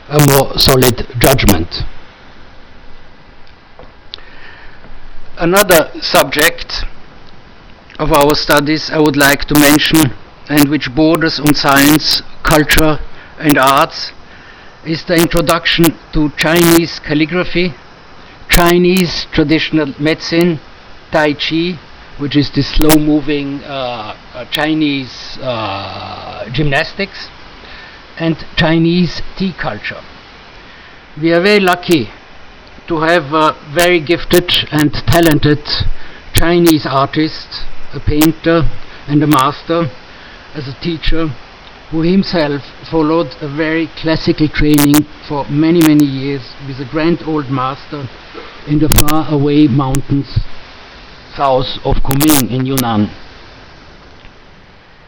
a 0.09 0.19
more 0.27 0.59
solid 0.59 1.07
judgment. 1.19 1.85
Another 5.39 5.93
subject 6.01 6.85
of 7.99 8.13
our 8.13 8.35
studies 8.35 8.91
I 8.91 8.99
would 8.99 9.17
like 9.17 9.45
to 9.47 9.59
mention 9.59 10.13
and 10.49 10.69
which 10.69 10.95
borders 10.95 11.39
on 11.39 11.55
science, 11.55 12.23
culture 12.43 12.99
and 13.39 13.59
arts 13.59 14.13
is 14.87 15.05
the 15.07 15.15
introduction 15.15 15.85
to 16.13 16.31
Chinese 16.37 17.01
calligraphy, 17.01 17.75
Chinese 18.49 19.27
traditional 19.33 19.93
medicine, 19.99 20.61
Tai 21.11 21.35
Chi, 21.35 21.79
which 22.19 22.37
is 22.37 22.51
the 22.53 22.63
slow 22.63 22.97
moving 22.97 23.61
uh, 23.65 24.17
uh, 24.33 24.45
Chinese 24.51 25.39
uh, 25.43 26.49
gymnastics, 26.53 27.29
and 28.19 28.47
Chinese 28.57 29.21
tea 29.37 29.53
culture. 29.53 30.01
We 31.21 31.33
are 31.33 31.43
very 31.43 31.61
lucky 31.61 32.09
to 32.87 33.01
have 33.01 33.33
a 33.33 33.59
very 33.75 33.99
gifted 34.01 34.49
and 34.71 34.93
talented 34.93 35.67
Chinese 36.33 36.87
artist, 36.87 37.49
a 37.93 37.99
painter 37.99 38.63
and 39.09 39.21
a 39.23 39.27
master, 39.27 39.91
as 40.55 40.69
a 40.69 40.81
teacher, 40.81 41.35
who 41.91 42.03
himself 42.03 42.63
followed 42.91 43.29
a 43.41 43.49
very 43.49 43.87
classical 43.97 44.49
training 44.49 44.97
for 45.29 45.45
many, 45.49 45.81
many 45.87 46.05
years 46.05 46.43
with 46.67 46.81
a 46.81 46.91
grand 46.91 47.23
old 47.25 47.49
master 47.49 48.09
in 48.67 48.79
the 48.81 48.89
far 48.89 49.33
away 49.33 49.69
mountains 49.69 50.39
south 51.37 51.79
of 51.85 51.97
Kunming 52.03 52.51
in 52.51 52.67
Yunnan. 52.67 53.11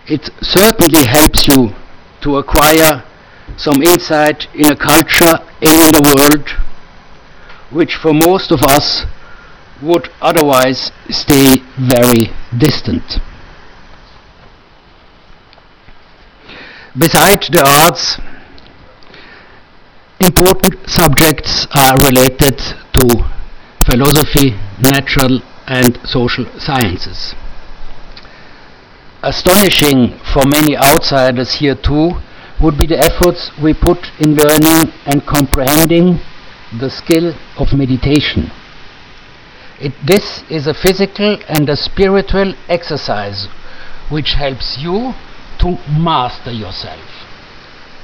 It 0.06 0.30
certainly 0.40 1.04
helps 1.06 1.48
you 1.48 1.70
to 2.22 2.36
acquire 2.36 3.02
some 3.56 3.82
insight 3.82 4.46
in 4.54 4.70
a 4.70 4.76
culture 4.76 5.34
and 5.60 5.76
in 5.82 5.90
the 5.92 6.02
world 6.04 6.48
which 7.70 7.96
for 7.96 8.12
most 8.14 8.52
of 8.52 8.62
us 8.62 9.04
would 9.82 10.08
otherwise 10.20 10.92
stay 11.10 11.56
very 11.76 12.30
distant. 12.56 13.18
Besides 16.98 17.48
the 17.48 17.62
arts, 17.62 18.18
important 20.18 20.74
subjects 20.90 21.68
are 21.70 21.94
related 21.94 22.58
to 22.94 23.06
philosophy, 23.86 24.56
natural 24.80 25.40
and 25.68 25.96
social 26.04 26.46
sciences. 26.58 27.36
Astonishing 29.22 30.18
for 30.32 30.42
many 30.46 30.76
outsiders 30.76 31.54
here 31.60 31.76
too 31.76 32.20
would 32.60 32.76
be 32.76 32.86
the 32.86 32.98
efforts 32.98 33.52
we 33.62 33.74
put 33.74 34.10
in 34.18 34.34
learning 34.34 34.92
and 35.06 35.24
comprehending 35.24 36.18
the 36.80 36.90
skill 36.90 37.32
of 37.58 37.72
meditation. 37.72 38.50
It, 39.80 39.92
this 40.04 40.42
is 40.50 40.66
a 40.66 40.74
physical 40.74 41.38
and 41.48 41.68
a 41.68 41.76
spiritual 41.76 42.54
exercise 42.68 43.46
which 44.10 44.32
helps 44.32 44.78
you 44.78 45.14
to 45.58 45.78
master 45.88 46.52
yourself. 46.52 47.26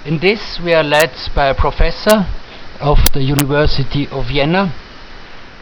In 0.05 0.19
this 0.19 0.61
we 0.63 0.75
are 0.75 0.83
led 0.83 1.13
by 1.35 1.47
a 1.47 1.55
professor 1.55 2.27
of 2.81 2.99
the 3.13 3.23
University 3.23 4.07
of 4.09 4.29
Vienna 4.29 4.75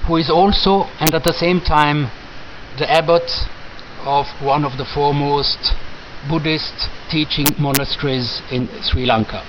who 0.06 0.16
is 0.16 0.30
also 0.30 0.88
and 0.98 1.14
at 1.14 1.24
the 1.24 1.32
same 1.32 1.60
time 1.60 2.10
the 2.78 2.90
abbot 2.90 3.46
of 4.04 4.26
one 4.40 4.64
of 4.64 4.78
the 4.78 4.84
foremost 4.84 5.74
Buddhist 6.28 6.88
teaching 7.10 7.46
monasteries 7.58 8.42
in 8.50 8.68
Sri 8.82 9.06
Lanka. 9.06 9.44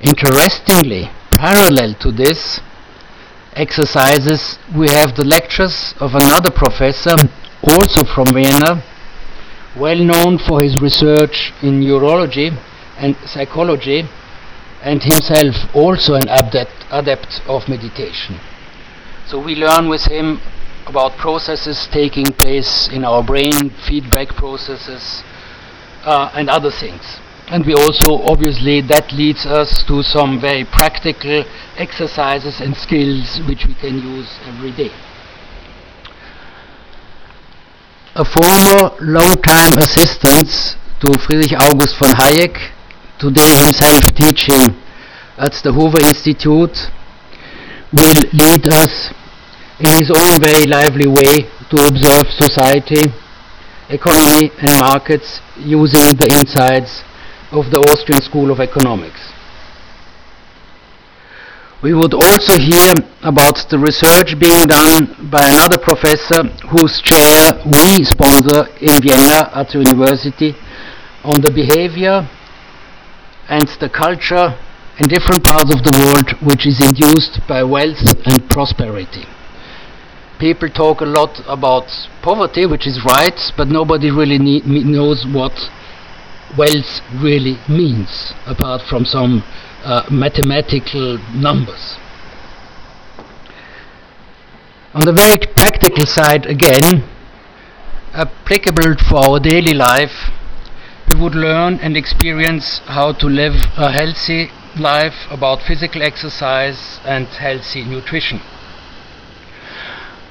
Interestingly, 0.00 1.10
parallel 1.30 1.94
to 1.94 2.10
this 2.10 2.60
exercises, 3.54 4.58
we 4.74 4.88
have 4.88 5.14
the 5.16 5.24
lectures 5.24 5.94
of 6.00 6.14
another 6.14 6.50
professor, 6.50 7.14
also 7.62 8.04
from 8.04 8.26
Vienna, 8.34 8.82
well 9.76 9.96
known 9.96 10.38
for 10.38 10.62
his 10.62 10.80
research 10.80 11.52
in 11.62 11.80
neurology 11.80 12.50
and 12.98 13.16
psychology, 13.26 14.04
and 14.82 15.02
himself 15.02 15.74
also 15.74 16.14
an 16.14 16.28
adept, 16.28 16.84
adept 16.90 17.40
of 17.46 17.68
meditation. 17.68 18.38
So 19.26 19.42
we 19.42 19.54
learn 19.54 19.88
with 19.88 20.04
him 20.04 20.40
about 20.86 21.16
processes 21.16 21.88
taking 21.90 22.26
place 22.26 22.88
in 22.88 23.04
our 23.04 23.22
brain, 23.22 23.70
feedback 23.86 24.28
processes, 24.34 25.22
uh, 26.04 26.30
and 26.34 26.50
other 26.50 26.70
things. 26.70 27.20
And 27.48 27.64
we 27.66 27.74
also, 27.74 28.22
obviously, 28.24 28.80
that 28.82 29.12
leads 29.12 29.46
us 29.46 29.82
to 29.84 30.02
some 30.02 30.40
very 30.40 30.64
practical 30.64 31.44
exercises 31.76 32.60
and 32.60 32.76
skills 32.76 33.40
which 33.46 33.66
we 33.66 33.74
can 33.74 33.98
use 33.98 34.38
every 34.46 34.72
day. 34.72 34.90
A 38.14 38.26
former 38.26 38.92
long-time 39.00 39.72
assistant 39.78 40.76
to 41.00 41.18
Friedrich 41.18 41.54
August 41.58 41.96
von 41.96 42.12
Hayek, 42.12 42.58
today 43.18 43.56
himself 43.64 44.02
teaching 44.14 44.76
at 45.38 45.52
the 45.64 45.72
Hoover 45.72 45.98
Institute, 45.98 46.92
will 47.90 48.20
lead 48.34 48.68
us 48.68 49.14
in 49.80 49.96
his 49.96 50.10
own 50.10 50.42
very 50.44 50.66
lively 50.66 51.08
way 51.08 51.48
to 51.72 51.86
observe 51.88 52.28
society, 52.28 53.08
economy 53.88 54.52
and 54.60 54.78
markets 54.78 55.40
using 55.56 56.12
the 56.12 56.28
insights 56.38 57.00
of 57.50 57.70
the 57.70 57.80
Austrian 57.88 58.20
School 58.20 58.50
of 58.50 58.60
Economics. 58.60 59.32
We 61.82 61.94
would 61.94 62.14
also 62.14 62.56
hear 62.58 62.94
about 63.22 63.66
the 63.68 63.76
research 63.76 64.38
being 64.38 64.70
done 64.70 65.28
by 65.28 65.50
another 65.50 65.78
professor 65.82 66.46
whose 66.70 67.02
chair 67.02 67.58
we 67.66 68.04
sponsor 68.06 68.70
in 68.78 69.02
Vienna 69.02 69.50
at 69.50 69.74
the 69.74 69.82
university 69.82 70.54
on 71.24 71.42
the 71.42 71.50
behavior 71.50 72.30
and 73.48 73.66
the 73.82 73.90
culture 73.90 74.54
in 75.02 75.08
different 75.08 75.42
parts 75.42 75.74
of 75.74 75.82
the 75.82 75.90
world 76.06 76.30
which 76.46 76.66
is 76.70 76.78
induced 76.78 77.40
by 77.48 77.64
wealth 77.64 78.06
and 78.26 78.48
prosperity. 78.48 79.26
People 80.38 80.68
talk 80.70 81.00
a 81.00 81.04
lot 81.04 81.42
about 81.48 81.90
poverty, 82.22 82.64
which 82.64 82.86
is 82.86 83.04
right, 83.04 83.38
but 83.56 83.66
nobody 83.66 84.12
really 84.12 84.38
knows 84.38 85.26
what 85.26 85.52
wealth 86.56 87.02
really 87.18 87.58
means, 87.68 88.34
apart 88.46 88.82
from 88.82 89.04
some 89.04 89.42
uh, 89.84 90.08
mathematical 90.10 91.18
numbers. 91.34 91.96
On 94.94 95.00
the 95.04 95.12
very 95.12 95.38
practical 95.56 96.06
side, 96.06 96.46
again, 96.46 97.08
applicable 98.12 98.96
for 99.08 99.24
our 99.24 99.40
daily 99.40 99.72
life, 99.72 100.30
we 101.10 101.20
would 101.20 101.34
learn 101.34 101.78
and 101.80 101.96
experience 101.96 102.80
how 102.86 103.12
to 103.12 103.26
live 103.26 103.54
a 103.76 103.90
healthy 103.90 104.50
life 104.78 105.26
about 105.30 105.62
physical 105.62 106.02
exercise 106.02 107.00
and 107.04 107.26
healthy 107.26 107.84
nutrition. 107.84 108.40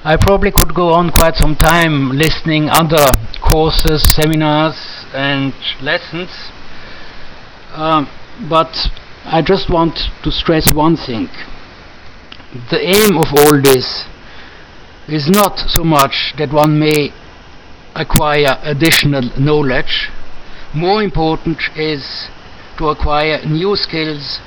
I 0.04 0.18
probably 0.18 0.52
could 0.52 0.74
go 0.74 0.94
on 0.94 1.12
quite 1.12 1.36
some 1.36 1.56
time 1.56 2.12
listening 2.12 2.70
other 2.70 3.06
courses, 3.42 4.02
seminars 4.04 5.06
and 5.14 5.54
lessons 5.82 6.52
um, 7.74 8.10
but 8.50 8.90
I 9.24 9.44
just 9.44 9.70
want 9.70 10.10
to 10.24 10.32
stress 10.32 10.74
one 10.74 10.98
thing. 10.98 11.30
The 12.72 12.82
aim 12.82 13.18
of 13.18 13.32
all 13.38 13.62
this 13.62 14.06
is 15.08 15.30
not 15.30 15.60
so 15.60 15.84
much 15.84 16.34
that 16.40 16.52
one 16.52 16.80
may 16.80 17.14
acquire 17.96 18.58
additional 18.64 19.30
knowledge. 19.38 20.10
More 20.74 21.04
important 21.04 21.60
is 21.76 22.30
to 22.80 22.88
acquire 22.88 23.46
new 23.46 23.76
skills 23.76 24.40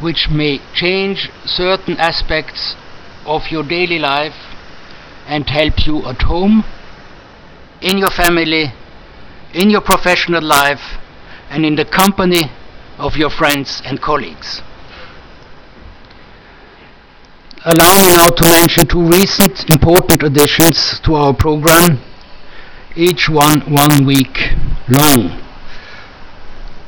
which 0.00 0.28
may 0.30 0.60
change 0.72 1.28
certain 1.44 1.96
aspects 1.96 2.76
of 3.24 3.50
your 3.50 3.64
daily 3.64 3.98
life 3.98 4.36
and 5.26 5.50
help 5.50 5.84
you 5.84 6.06
at 6.06 6.22
home, 6.22 6.62
in 7.80 7.98
your 7.98 8.10
family, 8.10 8.72
in 9.52 9.68
your 9.68 9.80
professional 9.80 10.42
life, 10.42 10.96
and 11.50 11.66
in 11.66 11.74
the 11.74 11.84
company 11.84 12.52
of 12.98 13.16
your 13.16 13.30
friends 13.30 13.82
and 13.84 14.00
colleagues. 14.00 14.62
allow 17.66 17.92
me 18.00 18.06
now 18.14 18.28
to 18.28 18.44
mention 18.44 18.86
two 18.86 19.04
recent 19.08 19.68
important 19.70 20.22
additions 20.22 21.00
to 21.00 21.16
our 21.16 21.34
program, 21.34 21.98
each 22.94 23.28
one 23.28 23.60
one 23.66 24.06
week 24.06 24.54
long. 24.88 25.42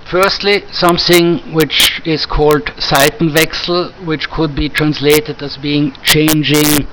Firstly, 0.08 0.62
something 0.70 1.52
which 1.52 2.00
is 2.06 2.26
called 2.26 2.66
Seitenwechsel, 2.78 4.06
which 4.06 4.30
could 4.30 4.54
be 4.54 4.68
translated 4.68 5.42
as 5.42 5.56
being 5.56 5.92
changing 6.04 6.86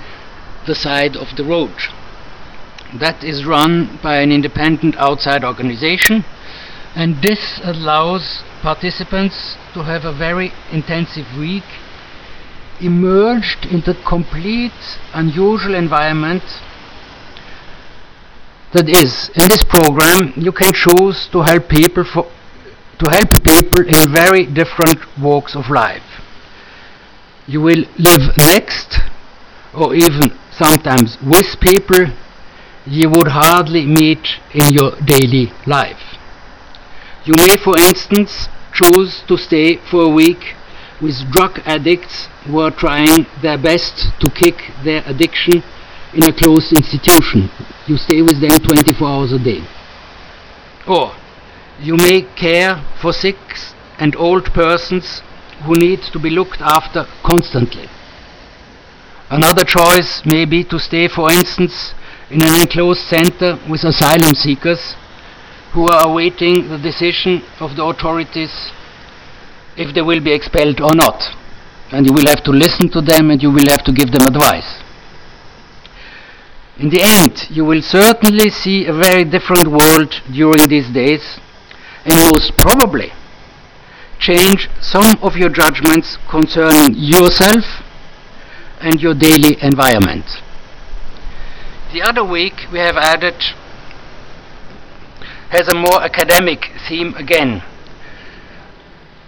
the 0.66 0.76
side 0.76 1.16
of 1.16 1.36
the 1.38 1.44
road. 1.46 1.76
That 3.00 3.24
is 3.24 3.46
run 3.46 4.00
by 4.02 4.18
an 4.18 4.32
independent 4.32 4.96
outside 4.98 5.44
organization, 5.44 6.26
and 6.96 7.22
this 7.22 7.62
allows 7.64 8.44
participants 8.66 9.58
to 9.76 9.84
have 9.84 10.06
a 10.06 10.12
very 10.12 10.52
intensive 10.72 11.28
week 11.38 11.70
emerged 12.82 13.62
in 13.70 13.80
the 13.82 13.94
complete 14.14 14.98
unusual 15.14 15.76
environment 15.76 16.42
that 18.74 18.90
is 18.90 19.30
in 19.38 19.48
this 19.54 19.64
program 19.64 20.34
you 20.36 20.52
can 20.52 20.74
choose 20.74 21.30
to 21.32 21.44
help 21.44 21.70
people 21.70 22.04
for 22.04 22.26
to 22.98 23.06
help 23.12 23.30
people 23.44 23.84
in 23.86 24.14
very 24.14 24.46
different 24.46 25.00
walks 25.22 25.56
of 25.56 25.70
life. 25.70 26.10
You 27.46 27.62
will 27.62 27.84
live 28.00 28.26
next, 28.38 29.00
or 29.74 29.94
even 29.94 30.32
sometimes 30.52 31.18
with 31.22 31.60
people 31.60 32.08
you 32.88 33.10
would 33.10 33.28
hardly 33.28 33.86
meet 33.86 34.40
in 34.54 34.74
your 34.74 34.92
daily 35.06 35.52
life. 35.68 36.18
You 37.26 37.34
may, 37.38 37.58
for 37.58 37.78
instance, 37.78 38.48
choose 38.76 39.24
to 39.28 39.38
stay 39.38 39.78
for 39.90 40.04
a 40.04 40.10
week 40.10 40.56
with 41.02 41.32
drug 41.32 41.60
addicts 41.66 42.28
who 42.46 42.60
are 42.60 42.72
trying 42.72 43.26
their 43.42 43.58
best 43.58 44.12
to 44.20 44.30
kick 44.30 44.72
their 44.84 45.02
addiction 45.06 45.64
in 46.14 46.24
a 46.24 46.34
closed 46.34 46.72
institution. 46.72 47.50
You 47.88 47.98
stay 47.98 48.22
with 48.22 48.40
them 48.40 48.60
24 48.60 49.08
hours 49.08 49.32
a 49.32 49.40
day. 49.40 49.62
Or 50.88 51.16
you 51.80 51.98
may 51.98 52.22
care 52.36 52.84
for 53.02 53.12
sick 53.12 53.38
and 53.98 54.16
old 54.16 54.54
persons 54.54 55.22
who 55.64 55.74
need 55.74 56.02
to 56.14 56.20
be 56.20 56.30
looked 56.30 56.62
after 56.62 57.06
constantly. 57.24 57.88
Another 59.30 59.64
choice 59.64 60.22
may 60.26 60.46
be 60.46 60.64
to 60.66 60.80
stay, 60.80 61.08
for 61.08 61.32
instance, 61.32 61.94
in 62.30 62.42
an 62.42 62.62
enclosed 62.62 63.02
center 63.02 63.60
with 63.70 63.84
asylum 63.84 64.36
seekers 64.36 64.96
who 65.76 65.88
are 65.88 66.08
awaiting 66.08 66.70
the 66.70 66.78
decision 66.78 67.44
of 67.60 67.76
the 67.76 67.84
authorities 67.84 68.72
if 69.76 69.94
they 69.94 70.02
will 70.02 70.24
be 70.24 70.32
expelled 70.32 70.80
or 70.80 70.96
not. 70.96 71.36
And 71.92 72.08
you 72.08 72.14
will 72.14 72.26
have 72.28 72.44
to 72.46 72.52
listen 72.52 72.90
to 72.92 73.02
them 73.02 73.30
and 73.30 73.44
you 73.44 73.52
will 73.52 73.68
have 73.68 73.84
to 73.84 73.92
give 73.92 74.10
them 74.12 74.26
advice. 74.26 74.82
In 76.80 76.90
the 76.90 77.04
end, 77.04 77.50
you 77.50 77.66
will 77.66 77.82
certainly 77.82 78.50
see 78.50 78.86
a 78.86 78.94
very 78.94 79.26
different 79.26 79.68
world 79.68 80.16
during 80.32 80.68
these 80.70 80.90
days 80.92 81.40
and 82.06 82.16
most 82.32 82.58
probably 82.58 83.12
change 84.18 84.70
some 84.80 85.20
of 85.22 85.36
your 85.36 85.50
judgments 85.50 86.18
concerning 86.30 86.96
yourself 86.96 87.84
and 88.80 89.02
your 89.02 89.14
daily 89.14 89.58
environment. 89.62 90.40
The 91.92 92.02
other 92.02 92.24
week 92.24 92.68
we 92.72 92.80
have 92.80 92.96
added 92.96 93.36
has 95.56 95.70
a 95.70 95.76
more 95.76 96.04
academic 96.04 96.70
theme 96.88 97.14
again. 97.16 97.64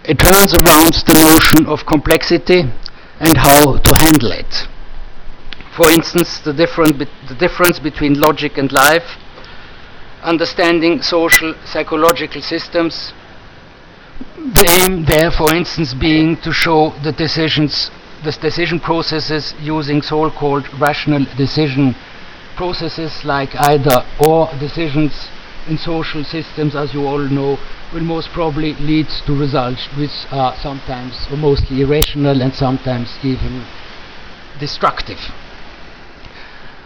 It 0.04 0.18
turns 0.18 0.52
around 0.60 0.92
the 1.08 1.16
notion 1.24 1.66
of 1.66 1.86
complexity 1.86 2.60
and 3.20 3.36
how 3.36 3.78
to 3.78 3.92
handle 3.96 4.32
it. 4.32 4.68
For 5.74 5.90
instance, 5.90 6.40
the, 6.40 6.52
different, 6.52 6.98
the 6.98 7.36
difference 7.38 7.78
between 7.78 8.20
logic 8.20 8.58
and 8.58 8.70
life, 8.72 9.16
understanding 10.22 11.00
social 11.02 11.54
psychological 11.64 12.42
systems. 12.42 13.12
The 14.36 14.66
aim 14.82 15.04
there, 15.04 15.30
for 15.30 15.54
instance, 15.54 15.94
being 15.94 16.36
to 16.42 16.52
show 16.52 16.92
the 17.02 17.12
decisions, 17.12 17.90
the 18.24 18.32
decision 18.32 18.80
processes 18.80 19.54
using 19.60 20.02
so-called 20.02 20.66
rational 20.78 21.24
decision 21.36 21.94
processes 22.56 23.24
like 23.24 23.54
either 23.54 24.04
or 24.18 24.50
decisions 24.58 25.28
in 25.68 25.78
social 25.78 26.24
systems, 26.24 26.74
as 26.74 26.94
you 26.94 27.06
all 27.06 27.18
know, 27.18 27.58
will 27.92 28.02
most 28.02 28.30
probably 28.30 28.74
lead 28.74 29.08
to 29.26 29.34
results 29.34 29.86
which 29.96 30.26
are 30.30 30.56
sometimes 30.56 31.26
or 31.30 31.36
mostly 31.36 31.82
irrational 31.82 32.42
and 32.42 32.54
sometimes 32.54 33.18
even 33.22 33.64
destructive. 34.58 35.20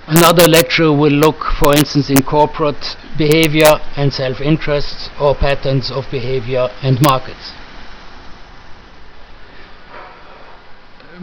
Another 0.06 0.48
lecture 0.48 0.92
will 0.92 1.12
look, 1.12 1.44
for 1.44 1.74
instance, 1.74 2.10
in 2.10 2.22
corporate 2.22 2.96
behavior 3.16 3.80
and 3.96 4.12
self-interests 4.12 5.10
or 5.20 5.34
patterns 5.34 5.90
of 5.90 6.10
behavior 6.10 6.68
and 6.82 7.00
markets. 7.00 7.52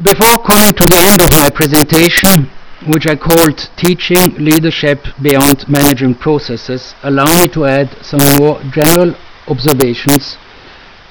Before 0.02 0.38
coming 0.46 0.72
to 0.72 0.88
the 0.88 0.96
end 1.12 1.22
of 1.22 1.32
my 1.32 1.50
presentation, 1.50 2.50
which 2.88 3.08
I 3.08 3.16
called 3.16 3.70
Teaching 3.76 4.36
Leadership 4.38 5.06
Beyond 5.22 5.68
Management 5.68 6.20
Processes, 6.20 6.96
allow 7.04 7.26
me 7.26 7.48
to 7.50 7.66
add 7.66 7.98
some 8.02 8.22
more 8.38 8.62
general 8.72 9.16
observations 9.48 10.36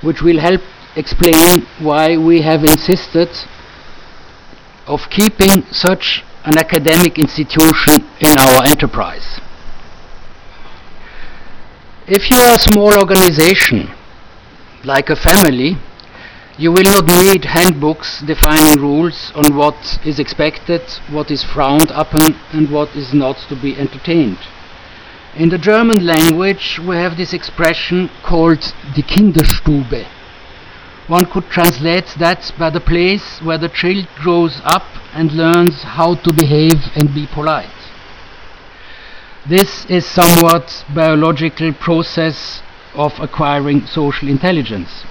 which 0.00 0.22
will 0.22 0.38
help 0.38 0.62
explain 0.96 1.66
why 1.78 2.16
we 2.16 2.40
have 2.40 2.64
insisted 2.64 3.28
of 4.86 5.10
keeping 5.10 5.62
such 5.70 6.24
an 6.44 6.56
academic 6.56 7.18
institution 7.18 8.02
in 8.20 8.38
our 8.38 8.64
enterprise. 8.64 9.38
If 12.06 12.30
you 12.30 12.38
are 12.38 12.54
a 12.54 12.58
small 12.58 12.96
organization, 12.96 13.90
like 14.84 15.10
a 15.10 15.16
family, 15.16 15.76
you 16.58 16.72
will 16.72 16.82
not 16.82 17.06
need 17.06 17.44
handbooks 17.44 18.20
defining 18.22 18.82
rules 18.82 19.30
on 19.36 19.54
what 19.54 20.00
is 20.04 20.18
expected, 20.18 20.82
what 21.08 21.30
is 21.30 21.44
frowned 21.44 21.92
upon, 21.92 22.34
and 22.52 22.68
what 22.68 22.96
is 22.96 23.14
not 23.14 23.36
to 23.48 23.54
be 23.54 23.76
entertained. 23.76 24.38
In 25.36 25.50
the 25.50 25.58
German 25.58 26.04
language, 26.04 26.80
we 26.80 26.96
have 26.96 27.16
this 27.16 27.32
expression 27.32 28.10
called 28.24 28.60
die 28.96 29.02
Kinderstube. 29.02 30.04
One 31.06 31.26
could 31.26 31.48
translate 31.48 32.08
that 32.18 32.52
by 32.58 32.70
the 32.70 32.80
place 32.80 33.40
where 33.40 33.58
the 33.58 33.68
child 33.68 34.08
grows 34.16 34.60
up 34.64 34.88
and 35.14 35.32
learns 35.32 35.84
how 35.84 36.16
to 36.16 36.32
behave 36.32 36.90
and 36.96 37.14
be 37.14 37.28
polite. 37.28 37.78
This 39.46 39.86
is 39.86 40.04
somewhat 40.04 40.84
biological 40.92 41.72
process 41.72 42.62
of 42.94 43.20
acquiring 43.20 43.86
social 43.86 44.28
intelligence. 44.28 45.04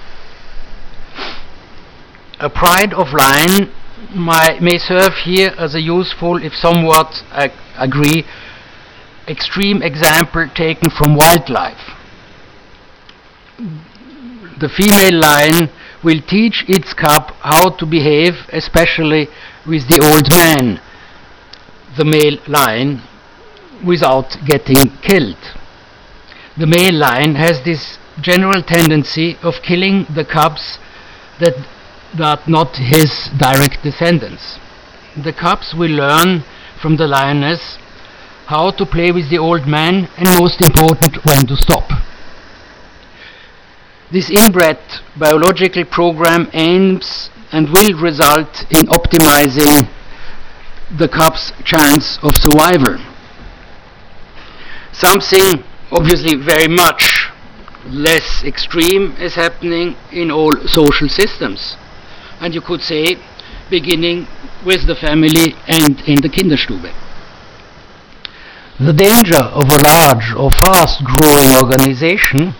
A 2.40 2.48
pride 2.48 2.94
of 2.94 3.12
line 3.12 3.72
may 4.14 4.78
serve 4.78 5.14
here 5.24 5.52
as 5.58 5.74
a 5.74 5.80
useful, 5.80 6.42
if 6.42 6.54
somewhat 6.54 7.24
agree, 7.76 8.24
extreme 9.26 9.82
example 9.82 10.48
taken 10.54 10.88
from 10.88 11.16
wildlife. 11.16 11.96
The 14.60 14.68
female 14.68 15.20
lion 15.20 15.70
will 16.04 16.20
teach 16.20 16.64
its 16.68 16.94
cub 16.94 17.32
how 17.40 17.70
to 17.70 17.84
behave, 17.84 18.46
especially 18.52 19.28
with 19.66 19.88
the 19.88 20.00
old 20.00 20.30
man, 20.30 20.80
the 21.96 22.04
male 22.04 22.38
lion, 22.46 23.02
without 23.84 24.36
getting 24.46 24.96
killed. 25.02 25.56
The 26.56 26.66
male 26.66 26.94
lion 26.94 27.34
has 27.34 27.62
this 27.64 27.98
general 28.20 28.62
tendency 28.62 29.36
of 29.42 29.62
killing 29.62 30.06
the 30.14 30.24
cubs 30.24 30.78
that 31.40 31.54
are 32.20 32.40
not 32.46 32.76
his 32.76 33.30
direct 33.36 33.82
descendants. 33.82 34.58
The 35.16 35.32
cubs 35.32 35.74
will 35.74 35.90
learn 35.90 36.44
from 36.80 36.96
the 36.96 37.06
lioness 37.06 37.78
how 38.46 38.70
to 38.70 38.86
play 38.86 39.12
with 39.12 39.28
the 39.30 39.38
old 39.38 39.66
man 39.66 40.08
and 40.16 40.28
most 40.38 40.60
important 40.60 41.24
when 41.24 41.46
to 41.46 41.56
stop. 41.56 41.90
This 44.10 44.30
inbred 44.30 44.78
biological 45.18 45.84
program 45.84 46.48
aims 46.54 47.30
and 47.52 47.68
will 47.68 47.98
result 48.00 48.62
in 48.70 48.86
optimizing 48.88 49.88
the 50.96 51.08
cub's 51.08 51.52
chance 51.64 52.18
of 52.22 52.34
survival 52.36 52.98
something 54.98 55.62
obviously 55.92 56.34
very 56.34 56.66
much 56.66 57.30
less 57.86 58.42
extreme 58.44 59.14
is 59.18 59.34
happening 59.36 59.96
in 60.10 60.30
all 60.30 60.52
social 60.66 61.08
systems. 61.08 61.76
And 62.40 62.54
you 62.54 62.60
could 62.60 62.82
say, 62.82 63.16
beginning 63.70 64.26
with 64.64 64.86
the 64.86 64.94
family 64.94 65.54
and 65.66 66.00
in 66.02 66.20
the 66.20 66.28
Kinderstube. 66.28 66.92
The 68.80 68.92
danger 68.92 69.42
of 69.42 69.64
a 69.64 69.82
large 69.82 70.32
or 70.34 70.50
fast 70.50 71.02
growing 71.04 71.56
organization 71.62 72.54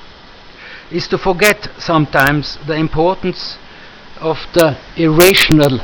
is 0.91 1.07
to 1.09 1.19
forget 1.19 1.69
sometimes 1.79 2.59
the 2.67 2.75
importance 2.75 3.57
of 4.21 4.38
the 4.53 4.77
irrational 4.97 5.81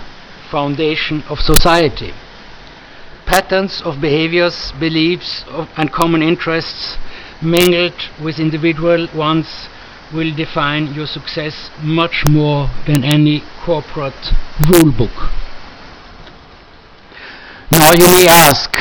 foundation 0.51 1.23
of 1.29 1.39
society. 1.39 2.13
Patterns 3.27 3.81
of 3.83 4.01
behaviors, 4.01 4.73
beliefs, 4.73 5.45
of, 5.49 5.69
and 5.77 5.93
common 5.93 6.23
interests 6.23 6.99
mingled 7.41 8.09
with 8.21 8.39
individual 8.39 9.07
ones 9.15 9.69
will 10.13 10.35
define 10.35 10.93
your 10.95 11.07
success 11.07 11.71
much 11.83 12.25
more 12.29 12.69
than 12.87 13.05
any 13.05 13.43
corporate 13.65 14.33
rule 14.69 14.93
book. 14.93 15.15
Now 17.73 17.93
you 17.93 18.07
may 18.07 18.27
ask, 18.29 18.73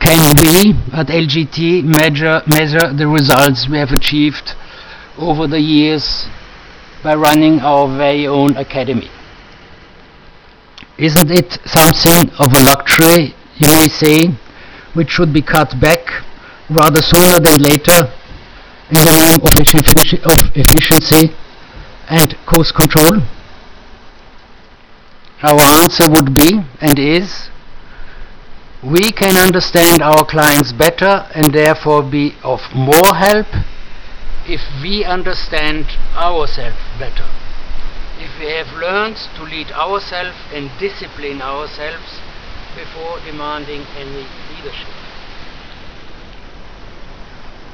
can 0.00 0.34
we 0.36 0.70
at 0.92 1.06
LGT 1.06 1.84
measure, 1.84 2.42
measure 2.46 2.92
the 2.92 3.06
results 3.06 3.68
we 3.68 3.78
have 3.78 3.92
achieved 3.92 4.54
over 5.18 5.46
the 5.46 5.60
years 5.60 6.26
by 7.02 7.14
running 7.14 7.60
our 7.60 7.86
very 7.96 8.26
own 8.26 8.56
academy? 8.56 9.10
Isn't 10.98 11.30
it 11.30 11.58
something 11.64 12.30
of 12.38 12.52
a 12.52 12.62
luxury, 12.64 13.34
you 13.56 13.68
may 13.68 13.88
say, 13.88 14.28
which 14.94 15.10
should 15.10 15.32
be 15.32 15.42
cut 15.42 15.78
back 15.80 16.24
rather 16.68 17.00
sooner 17.00 17.38
than 17.38 17.62
later 17.62 18.12
in 18.90 19.02
the 19.02 19.16
name 19.18 19.40
of, 19.42 19.50
effici- 19.58 20.22
of 20.22 20.56
efficiency 20.56 21.34
and 22.08 22.36
cost 22.46 22.74
control? 22.74 23.22
Our 25.42 25.60
answer 25.82 26.08
would 26.08 26.34
be 26.34 26.60
and 26.80 26.98
is 26.98 27.50
we 28.82 29.10
can 29.10 29.36
understand 29.36 30.02
our 30.02 30.24
clients 30.24 30.72
better 30.72 31.26
and 31.34 31.52
therefore 31.52 32.02
be 32.02 32.36
of 32.42 32.60
more 32.74 33.14
help 33.14 33.46
if 34.46 34.62
we 34.80 35.04
understand 35.04 35.86
ourselves 36.14 36.78
better. 36.98 37.28
If 38.18 38.38
we 38.38 38.46
have 38.52 38.72
learned 38.78 39.16
to 39.36 39.42
lead 39.42 39.72
ourselves 39.72 40.36
and 40.52 40.70
discipline 40.78 41.42
ourselves 41.42 42.20
before 42.76 43.18
demanding 43.24 43.82
any 43.98 44.26
leadership. 44.54 44.95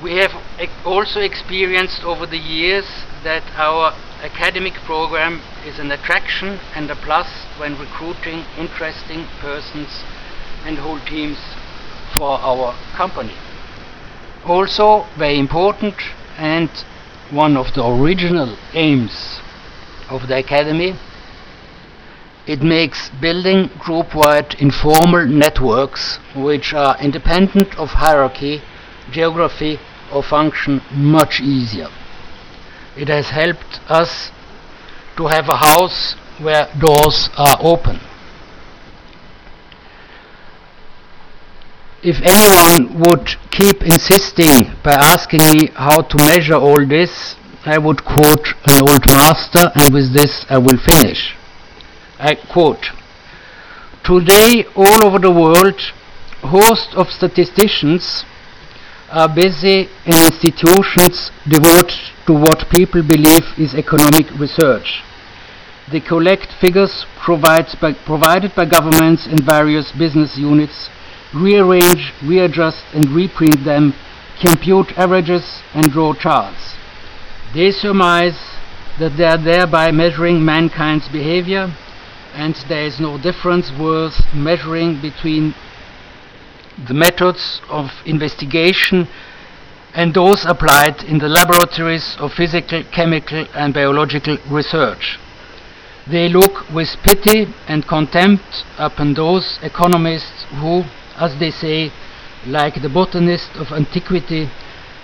We 0.03 0.17
have 0.17 0.33
also 0.85 1.21
experienced 1.21 2.03
over 2.03 2.27
the 2.27 2.37
years 2.37 2.85
that 3.23 3.45
our 3.55 3.95
academic 4.21 4.75
program 4.83 5.41
is 5.65 5.79
an 5.79 5.93
attraction 5.93 6.59
and 6.75 6.91
a 6.91 6.97
plus 6.97 7.29
when 7.57 7.79
recruiting 7.79 8.45
interesting 8.59 9.27
persons 9.38 10.03
and 10.65 10.79
whole 10.79 10.99
teams 10.99 11.38
for 12.17 12.41
our 12.41 12.75
company. 12.97 13.35
Also, 14.45 15.07
very 15.17 15.38
important 15.38 15.95
and 16.37 16.69
one 17.31 17.57
of 17.57 17.73
the 17.75 17.87
original 17.87 18.59
aims 18.75 19.41
of 20.11 20.27
the 20.27 20.37
Academy, 20.37 20.97
it 22.49 22.61
makes 22.61 23.09
building 23.21 23.71
group-wide 23.79 24.55
informal 24.55 25.27
networks 25.27 26.19
which 26.35 26.75
are 26.75 27.01
independent 27.01 27.79
of 27.79 27.91
hierarchy, 27.91 28.62
geography 29.12 29.79
or 30.12 30.22
function 30.22 30.81
much 30.92 31.40
easier. 31.40 31.88
It 32.96 33.09
has 33.09 33.31
helped 33.31 33.81
us 33.88 34.31
to 35.16 35.27
have 35.27 35.48
a 35.48 35.57
house 35.57 36.14
where 36.38 36.68
doors 36.79 37.31
are 37.37 37.57
open. 37.61 38.01
If 42.03 42.20
anyone 42.22 43.01
would 43.01 43.37
keep 43.51 43.83
insisting 43.83 44.75
by 44.83 44.92
asking 44.92 45.40
me 45.53 45.68
how 45.75 46.03
to 46.03 46.16
measure 46.18 46.57
all 46.57 46.85
this, 46.85 47.37
I 47.64 47.79
would 47.79 48.05
quote 48.05 48.55
an 48.66 48.83
old 48.83 49.07
master, 49.07 49.70
and 49.77 49.94
with 49.94 50.12
this 50.12 50.44
I 50.51 50.59
will 50.59 50.79
finish. 50.79 51.37
I 52.18 52.35
quote 52.35 52.90
Today, 54.03 54.64
all 54.75 55.07
over 55.07 55.20
the 55.20 55.31
world, 55.31 55.81
hosts 56.42 56.92
of 56.96 57.09
statisticians 57.09 58.25
are 59.12 59.29
busy 59.29 59.88
in 60.07 60.16
institutions 60.27 61.31
devoted 61.46 62.01
to 62.27 62.33
what 62.33 62.70
people 62.70 63.03
believe 63.03 63.44
is 63.59 63.75
economic 63.75 64.31
research. 64.38 65.03
They 65.90 66.01
collect 66.01 66.53
figures 66.53 67.05
provided 67.22 67.79
by, 67.79 67.92
provided 67.92 68.55
by 68.55 68.64
governments 68.64 69.27
and 69.27 69.44
various 69.44 69.92
business 69.92 70.38
units, 70.38 70.88
rearrange, 71.35 72.12
readjust, 72.25 72.85
and 72.94 73.11
reprint 73.11 73.64
them, 73.64 73.94
compute 74.40 74.96
averages, 74.96 75.62
and 75.75 75.92
draw 75.92 76.14
charts. 76.14 76.75
They 77.55 77.70
surmise 77.70 78.38
that 78.98 79.16
they 79.18 79.25
are 79.25 79.37
thereby 79.37 79.90
measuring 79.90 80.42
mankind's 80.42 81.09
behavior, 81.09 81.75
and 82.35 82.55
there 82.68 82.85
is 82.85 82.98
no 82.98 83.18
difference 83.18 83.70
worth 83.72 84.22
measuring 84.35 85.03
between 85.03 85.55
the 86.87 86.95
methods 86.95 87.61
of 87.68 87.90
investigation 88.05 89.09
and 89.95 90.14
those 90.14 90.45
applied 90.47 91.03
in 91.05 91.18
the 91.18 91.29
laboratories 91.29 92.16
of 92.18 92.33
physical, 92.33 92.83
chemical, 92.92 93.47
and 93.55 93.75
biological 93.75 94.38
research. 94.51 95.18
They 96.11 96.29
look 96.29 96.68
with 96.71 96.97
pity 97.03 97.47
and 97.68 97.87
contempt 97.87 98.64
upon 98.79 99.14
those 99.14 99.59
economists 99.62 100.45
who, 100.61 100.85
as 101.16 101.38
they 101.38 101.51
say, 101.51 101.92
like 102.47 102.83
the 102.83 102.88
botanist 102.88 103.51
of 103.55 103.71
antiquity, 103.71 104.51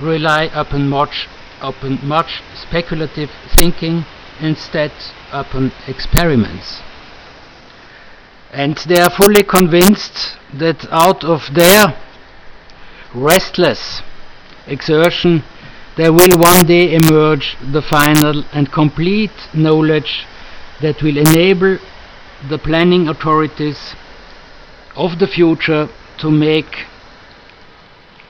rely 0.00 0.44
upon 0.54 0.88
much, 0.88 1.28
upon 1.60 2.04
much 2.06 2.42
speculative 2.54 3.30
thinking 3.56 4.04
instead 4.40 4.92
upon 5.32 5.72
experiments. 5.86 6.80
And 8.52 8.76
they 8.78 9.00
are 9.00 9.10
fully 9.10 9.42
convinced 9.42 10.38
that 10.54 10.86
out 10.90 11.22
of 11.24 11.54
their 11.54 11.96
restless 13.14 14.02
exertion 14.66 15.42
there 15.98 16.12
will 16.12 16.38
one 16.38 16.64
day 16.64 16.94
emerge 16.94 17.56
the 17.72 17.82
final 17.82 18.44
and 18.52 18.70
complete 18.70 19.32
knowledge 19.52 20.26
that 20.80 21.02
will 21.02 21.16
enable 21.16 21.78
the 22.48 22.58
planning 22.58 23.08
authorities 23.08 23.96
of 24.94 25.18
the 25.18 25.26
future 25.26 25.88
to 26.18 26.30
make 26.30 26.86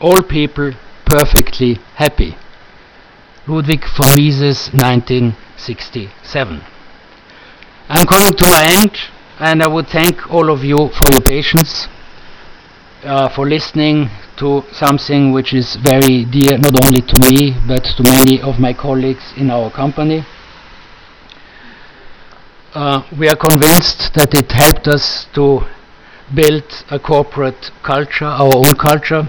all 0.01 0.23
people 0.23 0.73
perfectly 1.05 1.75
happy. 1.97 2.37
Ludwig 3.47 3.85
von 3.97 4.15
Mises, 4.17 4.71
1967. 4.73 6.63
I'm 7.91 8.07
coming 8.07 8.33
to 8.33 8.47
an 8.47 8.65
end, 8.81 8.99
and 9.40 9.62
I 9.62 9.68
would 9.68 9.87
thank 9.87 10.29
all 10.31 10.51
of 10.51 10.64
you 10.64 10.77
for 10.77 11.11
your 11.12 11.20
patience, 11.20 11.87
uh, 13.05 13.29
for 13.29 13.48
listening 13.48 14.11
to 14.38 14.64
something 14.72 15.33
which 15.33 15.53
is 15.55 15.77
very 15.77 16.24
dear 16.24 16.59
not 16.59 16.74
only 16.85 17.01
to 17.03 17.16
me 17.31 17.55
but 17.66 17.85
to 17.85 18.03
many 18.03 18.40
of 18.42 18.59
my 18.59 18.72
colleagues 18.72 19.33
in 19.37 19.51
our 19.51 19.70
company. 19.70 20.24
Uh, 22.74 23.03
we 23.18 23.29
are 23.29 23.37
convinced 23.37 24.12
that 24.14 24.35
it 24.35 24.51
helped 24.51 24.88
us 24.88 25.27
to 25.35 25.61
build 26.35 26.64
a 26.90 26.98
corporate 26.98 27.70
culture, 27.83 28.27
our 28.27 28.55
own 28.55 28.74
culture. 28.74 29.29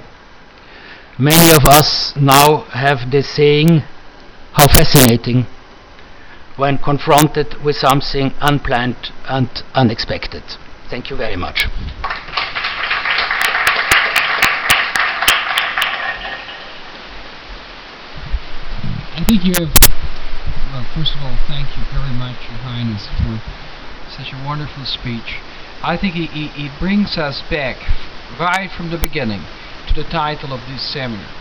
Many 1.18 1.52
of 1.52 1.66
us 1.66 2.16
now 2.16 2.66
have 2.74 3.12
this 3.12 3.30
saying, 3.30 3.84
how 4.54 4.68
fascinating, 4.68 5.46
when 6.60 6.78
confronted 6.78 7.56
with 7.64 7.78
something 7.78 8.34
unplanned 8.42 9.14
and 9.30 9.64
unexpected. 9.74 10.44
Thank 10.90 11.10
you 11.10 11.16
very 11.16 11.38
much. 11.38 11.66
I 19.16 19.24
think 19.26 19.46
you 19.46 19.54
have, 19.56 19.72
well, 20.74 20.86
first 20.94 21.16
of 21.16 21.22
all, 21.24 21.38
thank 21.48 21.78
you 21.78 21.84
very 21.94 22.12
much, 22.20 22.36
Your 22.50 22.60
Highness, 22.60 23.08
for 23.08 23.40
such 24.12 24.34
a 24.34 24.46
wonderful 24.46 24.84
speech. 24.84 25.40
I 25.82 25.96
think 25.96 26.18
it, 26.18 26.30
it, 26.36 26.52
it 26.60 26.78
brings 26.78 27.18
us 27.18 27.42
back 27.50 27.78
right 28.38 28.70
from 28.70 28.92
the 28.92 28.98
beginning 28.98 29.44
to 29.88 29.94
the 29.94 30.04
title 30.04 30.52
of 30.52 30.60
this 30.68 30.82
seminar. 30.82 31.32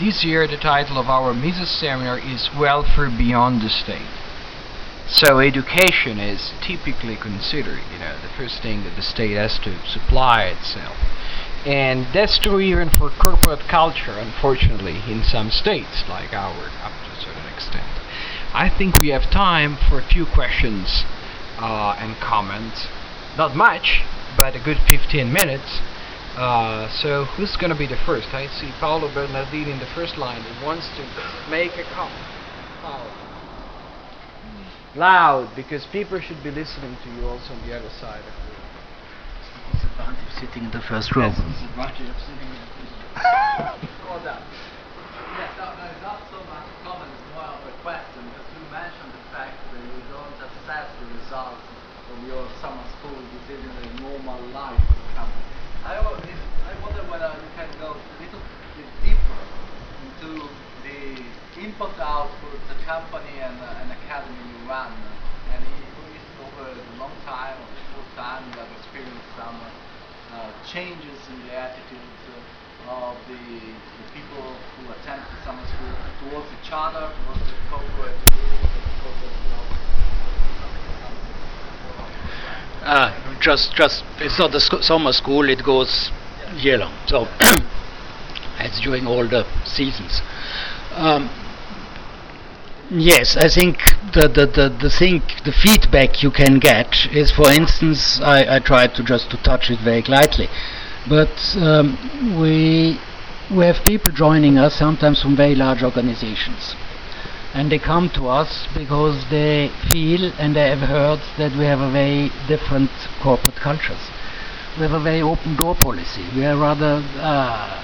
This 0.00 0.24
year, 0.24 0.48
the 0.48 0.56
title 0.56 0.96
of 0.96 1.08
our 1.08 1.34
Mises 1.34 1.68
seminar 1.68 2.18
is 2.18 2.48
Welfare 2.58 3.10
Beyond 3.10 3.60
the 3.60 3.68
State. 3.68 4.23
So 5.06 5.38
education 5.38 6.18
is 6.18 6.52
typically 6.62 7.16
considered, 7.16 7.80
you 7.92 7.98
know, 7.98 8.16
the 8.22 8.28
first 8.36 8.62
thing 8.62 8.84
that 8.84 8.96
the 8.96 9.02
state 9.02 9.36
has 9.36 9.58
to 9.60 9.78
supply 9.86 10.44
itself. 10.44 10.96
And 11.66 12.06
that's 12.12 12.38
true 12.38 12.60
even 12.60 12.88
for 12.90 13.10
corporate 13.10 13.68
culture, 13.68 14.18
unfortunately, 14.18 15.02
in 15.06 15.22
some 15.22 15.50
states 15.50 16.04
like 16.08 16.32
ours, 16.32 16.72
up 16.82 16.92
to 17.04 17.12
a 17.12 17.20
certain 17.20 17.46
extent. 17.52 17.86
I 18.54 18.68
think 18.68 18.98
we 18.98 19.08
have 19.08 19.30
time 19.30 19.76
for 19.76 19.98
a 19.98 20.02
few 20.02 20.24
questions 20.26 21.04
uh, 21.58 21.96
and 21.98 22.16
comments. 22.16 22.88
Not 23.36 23.54
much, 23.54 24.02
but 24.38 24.54
a 24.54 24.58
good 24.58 24.78
15 24.88 25.32
minutes. 25.32 25.80
Uh, 26.36 26.88
so 26.88 27.24
who's 27.24 27.56
going 27.56 27.70
to 27.70 27.78
be 27.78 27.86
the 27.86 27.96
first? 27.96 28.32
I 28.34 28.46
see 28.48 28.72
Paolo 28.80 29.12
Bernardini 29.12 29.70
in 29.70 29.78
the 29.78 29.86
first 29.86 30.16
line. 30.16 30.42
He 30.42 30.64
wants 30.64 30.88
to 30.96 31.50
make 31.50 31.76
a 31.76 31.84
comment. 31.84 32.26
Paolo. 32.82 33.23
Loud, 34.96 35.50
because 35.56 35.84
people 35.90 36.20
should 36.20 36.38
be 36.44 36.50
listening 36.54 36.94
to 37.02 37.08
you 37.18 37.26
also 37.26 37.50
on 37.52 37.60
the 37.66 37.74
other 37.74 37.90
side 37.98 38.22
of 38.22 38.30
the 38.30 38.54
room. 38.54 38.62
disadvantage 39.74 40.30
sitting 40.38 40.62
in 40.64 40.70
the 40.70 40.82
first 40.86 41.10
row. 41.18 41.34
That's 41.34 41.42
the 41.42 41.50
disadvantage 41.50 42.08
of 42.14 42.18
sitting 42.22 42.46
in 42.46 42.58
the 42.62 42.70
first 42.78 42.94
row. 42.94 43.74
Yes, 45.34 45.50
no, 45.58 45.66
no, 45.74 45.82
it's 45.90 45.98
not 45.98 46.22
so 46.30 46.38
much 46.46 46.62
a 46.62 46.74
comment, 46.86 47.10
it's 47.10 47.26
more 47.34 47.42
of 47.42 47.58
a 47.66 47.74
question, 47.82 48.22
because 48.22 48.46
you 48.54 48.62
mentioned 48.70 49.10
the 49.10 49.24
fact 49.34 49.58
that 49.74 49.82
you 49.82 49.98
don't 50.14 50.38
assess 50.46 50.86
the 51.02 51.06
results 51.10 51.58
of 52.14 52.16
your 52.30 52.46
summer 52.62 52.86
school 53.02 53.18
within 53.18 53.66
a 53.66 53.84
normal 53.98 54.38
life 54.54 54.78
of 54.78 54.94
the 54.94 55.10
company. 55.18 55.42
I, 55.82 55.98
al- 55.98 56.22
if- 56.22 56.50
I 56.70 56.72
wonder 56.86 57.02
whether 57.10 57.34
you 57.34 57.50
can 57.58 57.66
go 57.82 57.98
a 57.98 58.14
little 58.22 58.42
bit 58.78 58.86
deeper 59.02 59.42
into 60.06 60.46
the 60.86 61.18
input-output, 61.66 62.53
the 62.53 62.53
company 62.84 63.40
and 63.40 63.56
uh, 63.64 63.80
an 63.80 63.90
academy 63.96 64.36
you 64.36 64.68
run, 64.68 64.92
and 65.52 65.64
if 66.12 66.24
over 66.44 66.68
a 66.68 67.00
long 67.00 67.12
time 67.24 67.56
or 67.56 67.68
short 67.96 68.08
time 68.14 68.44
you 68.52 68.60
have 68.60 68.68
experienced 68.76 69.24
some 69.36 69.56
uh, 70.32 70.52
changes 70.68 71.18
in 71.32 71.48
the 71.48 71.54
attitudes 71.56 72.20
of 72.88 73.16
the, 73.28 73.40
the 73.40 74.06
people 74.12 74.44
who 74.76 74.92
attend 74.92 75.22
the 75.32 75.38
summer 75.48 75.64
school 75.64 75.96
towards 76.28 76.48
each 76.60 76.70
other, 76.70 77.08
towards 77.24 77.40
the 77.48 77.56
corporate. 77.72 78.18
Uh, 82.84 83.40
just, 83.40 83.74
just, 83.74 84.04
it's 84.18 84.38
not 84.38 84.52
the 84.52 84.60
sc- 84.60 84.82
summer 84.82 85.12
school, 85.12 85.48
it 85.48 85.64
goes 85.64 86.10
year 86.56 86.76
long. 86.76 86.92
So, 87.06 87.26
it's 88.60 88.78
during 88.80 89.06
all 89.06 89.26
the 89.26 89.46
seasons. 89.64 90.20
Um, 90.92 91.30
yes, 92.94 93.36
I 93.36 93.48
think 93.48 93.78
the, 94.12 94.28
the, 94.28 94.46
the, 94.46 94.68
the 94.68 94.90
thing, 94.90 95.22
the 95.44 95.52
feedback 95.52 96.22
you 96.22 96.30
can 96.30 96.58
get 96.58 97.06
is, 97.12 97.30
for 97.30 97.50
instance, 97.50 98.20
I, 98.20 98.56
I 98.56 98.58
tried 98.58 98.94
to 98.96 99.02
just 99.02 99.30
to 99.30 99.36
touch 99.38 99.70
it 99.70 99.80
very 99.80 100.02
lightly, 100.02 100.48
but 101.08 101.56
um, 101.60 101.98
we, 102.40 102.98
we 103.50 103.64
have 103.66 103.84
people 103.84 104.12
joining 104.12 104.58
us 104.58 104.74
sometimes 104.74 105.20
from 105.22 105.36
very 105.36 105.54
large 105.54 105.82
organizations 105.82 106.74
and 107.54 107.70
they 107.70 107.78
come 107.78 108.10
to 108.10 108.26
us 108.28 108.66
because 108.74 109.24
they 109.30 109.70
feel 109.88 110.32
and 110.40 110.56
they 110.56 110.68
have 110.68 110.80
heard 110.80 111.20
that 111.38 111.52
we 111.56 111.64
have 111.64 111.80
a 111.80 111.90
very 111.90 112.30
different 112.48 112.90
corporate 113.22 113.54
cultures. 113.54 114.10
We 114.76 114.82
have 114.82 114.92
a 114.92 115.00
very 115.00 115.22
open 115.22 115.54
door 115.54 115.76
policy. 115.76 116.24
We 116.34 116.44
are 116.44 116.56
rather 116.56 117.00
uh, 117.16 117.80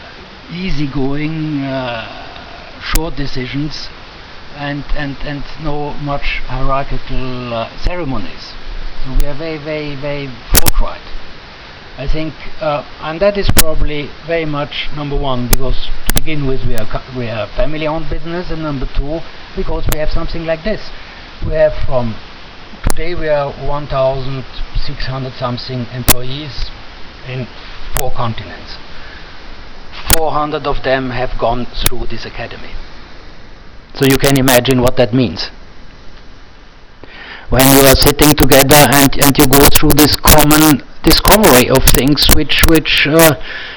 easygoing, 0.52 1.60
uh, 1.60 2.80
short 2.82 3.14
decisions, 3.14 3.88
and, 4.60 4.84
and, 4.94 5.16
and 5.24 5.42
no 5.64 5.94
much 5.94 6.40
hierarchical 6.44 7.54
uh, 7.54 7.78
ceremonies. 7.78 8.52
So 9.02 9.16
we 9.18 9.24
are 9.26 9.34
very, 9.34 9.56
very, 9.56 9.96
very 9.96 10.28
forthright. 10.52 11.00
I 11.96 12.06
think, 12.06 12.34
uh, 12.60 12.84
and 13.00 13.18
that 13.20 13.38
is 13.38 13.48
probably 13.56 14.10
very 14.26 14.44
much 14.44 14.88
number 14.94 15.16
one 15.16 15.48
because 15.48 15.88
to 16.08 16.14
begin 16.14 16.46
with 16.46 16.64
we 16.66 16.76
are 16.76 17.02
we 17.16 17.28
are 17.28 17.46
family-owned 17.48 18.08
business, 18.08 18.50
and 18.50 18.62
number 18.62 18.86
two 18.96 19.20
because 19.56 19.86
we 19.92 19.98
have 19.98 20.10
something 20.10 20.46
like 20.46 20.62
this. 20.62 20.90
We 21.44 21.52
have 21.52 21.74
from 21.84 22.14
today 22.88 23.14
we 23.14 23.28
are 23.28 23.52
1,600 23.52 25.32
something 25.34 25.86
employees 25.92 26.70
in 27.28 27.46
four 27.94 28.10
continents. 28.12 28.76
400 30.16 30.66
of 30.66 30.82
them 30.82 31.10
have 31.10 31.38
gone 31.38 31.66
through 31.66 32.06
this 32.06 32.24
academy. 32.24 32.72
So 33.94 34.06
you 34.06 34.18
can 34.18 34.38
imagine 34.38 34.80
what 34.80 34.96
that 34.96 35.12
means. 35.12 35.50
When 37.50 37.62
you 37.62 37.82
are 37.86 37.96
sitting 37.96 38.30
together 38.34 38.86
and, 38.94 39.10
and 39.24 39.36
you 39.36 39.46
go 39.46 39.66
through 39.74 39.90
this 39.96 40.14
common 40.16 40.82
discovery 41.02 41.68
of 41.68 41.82
things 41.96 42.28
which 42.34 42.62
which 42.68 43.06
uh, 43.10 43.34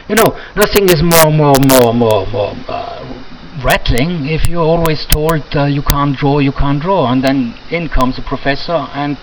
you 0.09 0.15
know 0.15 0.37
nothing 0.55 0.85
is 0.89 1.01
more 1.01 1.31
more 1.31 1.55
more 1.67 1.93
more 1.93 2.27
more 2.27 2.53
uh, 2.67 3.23
rattling 3.63 4.27
if 4.27 4.47
you're 4.47 4.61
always 4.61 5.05
told 5.05 5.41
uh, 5.55 5.63
you 5.63 5.81
can't 5.81 6.15
draw 6.17 6.37
you 6.39 6.51
can't 6.51 6.81
draw. 6.81 7.11
And 7.11 7.23
then 7.23 7.55
in 7.71 7.89
comes 7.89 8.19
a 8.19 8.21
professor 8.21 8.87
and 8.93 9.17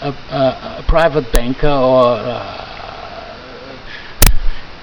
a, 0.00 0.10
a, 0.10 0.78
a 0.80 0.84
private 0.88 1.32
banker 1.32 1.68
or 1.68 2.02
uh, 2.02 2.68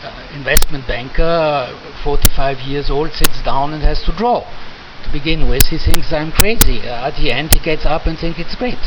uh, 0.03 0.27
investment 0.33 0.87
banker 0.87 1.67
45 2.03 2.59
years 2.59 2.89
old 2.89 3.11
sits 3.11 3.41
down 3.43 3.73
and 3.73 3.83
has 3.83 4.03
to 4.03 4.11
draw 4.15 4.45
to 5.05 5.11
begin 5.11 5.47
with, 5.47 5.67
he 5.67 5.77
thinks 5.77 6.11
I'm 6.11 6.31
crazy. 6.31 6.81
Uh, 6.81 7.07
at 7.07 7.15
the 7.15 7.31
end, 7.31 7.53
he 7.53 7.59
gets 7.59 7.85
up 7.85 8.05
and 8.05 8.17
thinks 8.17 8.39
it's 8.39 8.55
great. 8.55 8.83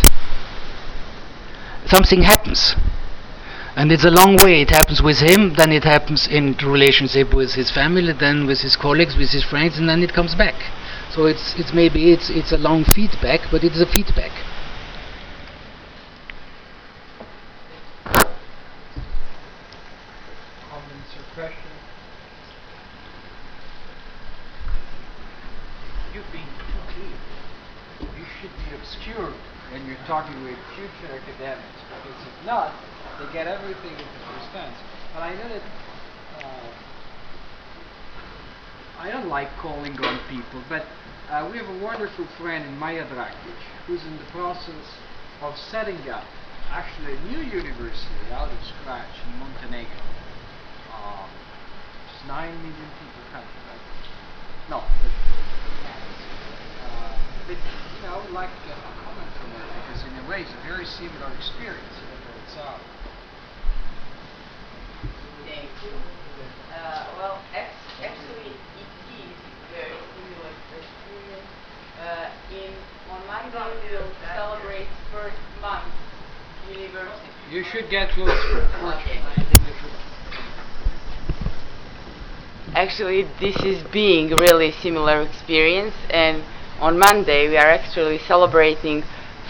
Something 1.87 2.23
happens. 2.23 2.77
And 3.75 3.93
it's 3.93 4.05
a 4.05 4.11
long 4.11 4.37
way. 4.43 4.61
It 4.61 4.71
happens 4.71 5.01
with 5.01 5.21
him, 5.21 5.55
then 5.55 5.73
it 5.73 5.85
happens 5.85 6.27
in 6.27 6.57
relationship 6.65 7.33
with 7.33 7.55
his 7.55 7.71
family, 7.71 8.13
then 8.13 8.47
with 8.47 8.61
his 8.61 8.77
colleagues, 8.77 9.17
with 9.17 9.31
his 9.31 9.45
friends, 9.45 9.79
and 9.79 9.89
then 9.89 10.03
it 10.03 10.13
comes 10.13 10.35
back. 10.35 10.57
So 11.11 11.27
it's 11.27 11.55
it's 11.59 11.73
maybe 11.73 12.13
it's 12.13 12.29
it's 12.29 12.53
a 12.53 12.59
long 12.59 12.85
feedback, 12.85 13.51
but 13.51 13.65
it's 13.65 13.81
a 13.81 13.87
feedback. 13.87 14.33
Comments 20.69 21.15
or 21.17 21.25
questions? 21.35 21.81
You've 26.13 26.33
been 26.33 26.43
too 26.43 26.83
clear. 26.93 28.11
You 28.19 28.27
should 28.41 28.51
be 28.59 28.75
obscured 28.75 29.35
when 29.71 29.85
you're 29.87 30.01
talking 30.07 30.35
with 30.45 30.57
future 30.75 31.13
academics, 31.13 31.81
because 31.89 32.21
if 32.25 32.47
not, 32.47 32.73
they 33.19 33.33
get 33.33 33.47
everything 33.47 33.93
at 33.93 34.09
the 34.09 34.23
first 34.31 34.53
glance. 34.53 34.79
But 35.13 35.23
I 35.23 35.35
know 35.35 35.49
that 35.49 35.63
uh, 36.45 36.71
I 38.99 39.11
don't 39.11 39.29
like 39.29 39.49
calling 39.59 39.99
on 40.01 40.21
people, 40.31 40.63
but 40.69 40.87
uh, 41.31 41.49
we 41.51 41.59
have 41.59 41.69
a 41.69 41.79
wonderful 41.85 42.27
friend 42.39 42.65
in 42.65 42.79
Maya 42.79 43.05
Dragic 43.07 43.59
who's 43.87 44.03
in 44.05 44.17
the 44.17 44.25
process 44.33 44.87
of 45.43 45.57
setting 45.71 45.99
up 46.09 46.25
actually 46.71 47.17
a 47.17 47.21
new 47.29 47.41
university 47.41 48.25
out 48.33 48.49
of 48.49 48.59
scratch 48.65 49.13
in 49.27 49.39
Montenegro. 49.39 50.05
Um, 50.93 51.29
it's 52.09 52.27
nine 52.29 52.55
million 52.59 52.91
people 53.01 53.25
country, 53.33 53.61
right? 53.69 53.85
No. 54.69 54.85
But, 54.85 55.15
uh, 56.85 57.17
but 57.47 57.57
you 57.57 58.01
know, 58.05 58.21
like 58.33 58.53
uh, 58.69 58.73
a 58.73 58.93
comment 59.05 59.33
on 59.41 59.49
that 59.57 59.69
because 60.29 60.37
in 60.37 60.37
a 60.37 60.37
way 60.37 60.43
it's 60.43 60.53
a 60.53 60.69
very 60.69 60.85
similar 60.85 61.33
experience. 61.37 61.95
It's, 62.45 62.57
uh, 62.57 62.79
Thank 65.47 65.71
you. 65.83 65.97
Uh, 66.75 67.07
well, 67.17 67.43
actually, 67.55 68.53
it 68.53 68.91
is 69.17 69.35
very 69.73 69.97
similar 70.14 70.53
experience. 70.77 71.49
Uh, 72.01 72.31
in 72.53 72.73
on 73.11 73.27
Monday 73.27 73.88
we 73.88 73.97
will 73.97 74.12
celebrate 74.35 74.87
first 75.11 75.37
month 75.61 75.93
university. 76.71 77.29
you 77.51 77.64
should 77.64 77.91
get 77.91 78.11
closer. 78.11 78.69
Okay. 78.85 79.21
Actually, 82.75 83.27
this 83.41 83.57
is 83.64 83.83
being 83.91 84.31
really 84.37 84.71
similar 84.71 85.23
experience, 85.23 85.95
and 86.11 86.45
on 86.81 86.99
Monday 86.99 87.49
we 87.49 87.57
are 87.57 87.67
actually 87.67 88.19
celebrating 88.29 89.03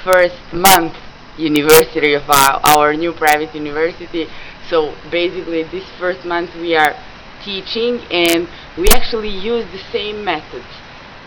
first 0.04 0.36
month 0.52 0.94
university 1.36 2.14
of 2.14 2.28
our, 2.28 2.60
our 2.76 2.94
new 2.94 3.12
private 3.12 3.54
university. 3.54 4.26
So 4.68 4.94
basically, 5.10 5.62
this 5.64 5.88
first 5.98 6.24
month 6.24 6.54
we 6.56 6.76
are 6.76 6.94
teaching, 7.44 8.00
and 8.10 8.48
we 8.76 8.88
actually 8.92 9.30
use 9.30 9.64
the 9.72 9.82
same 9.92 10.24
methods. 10.24 10.66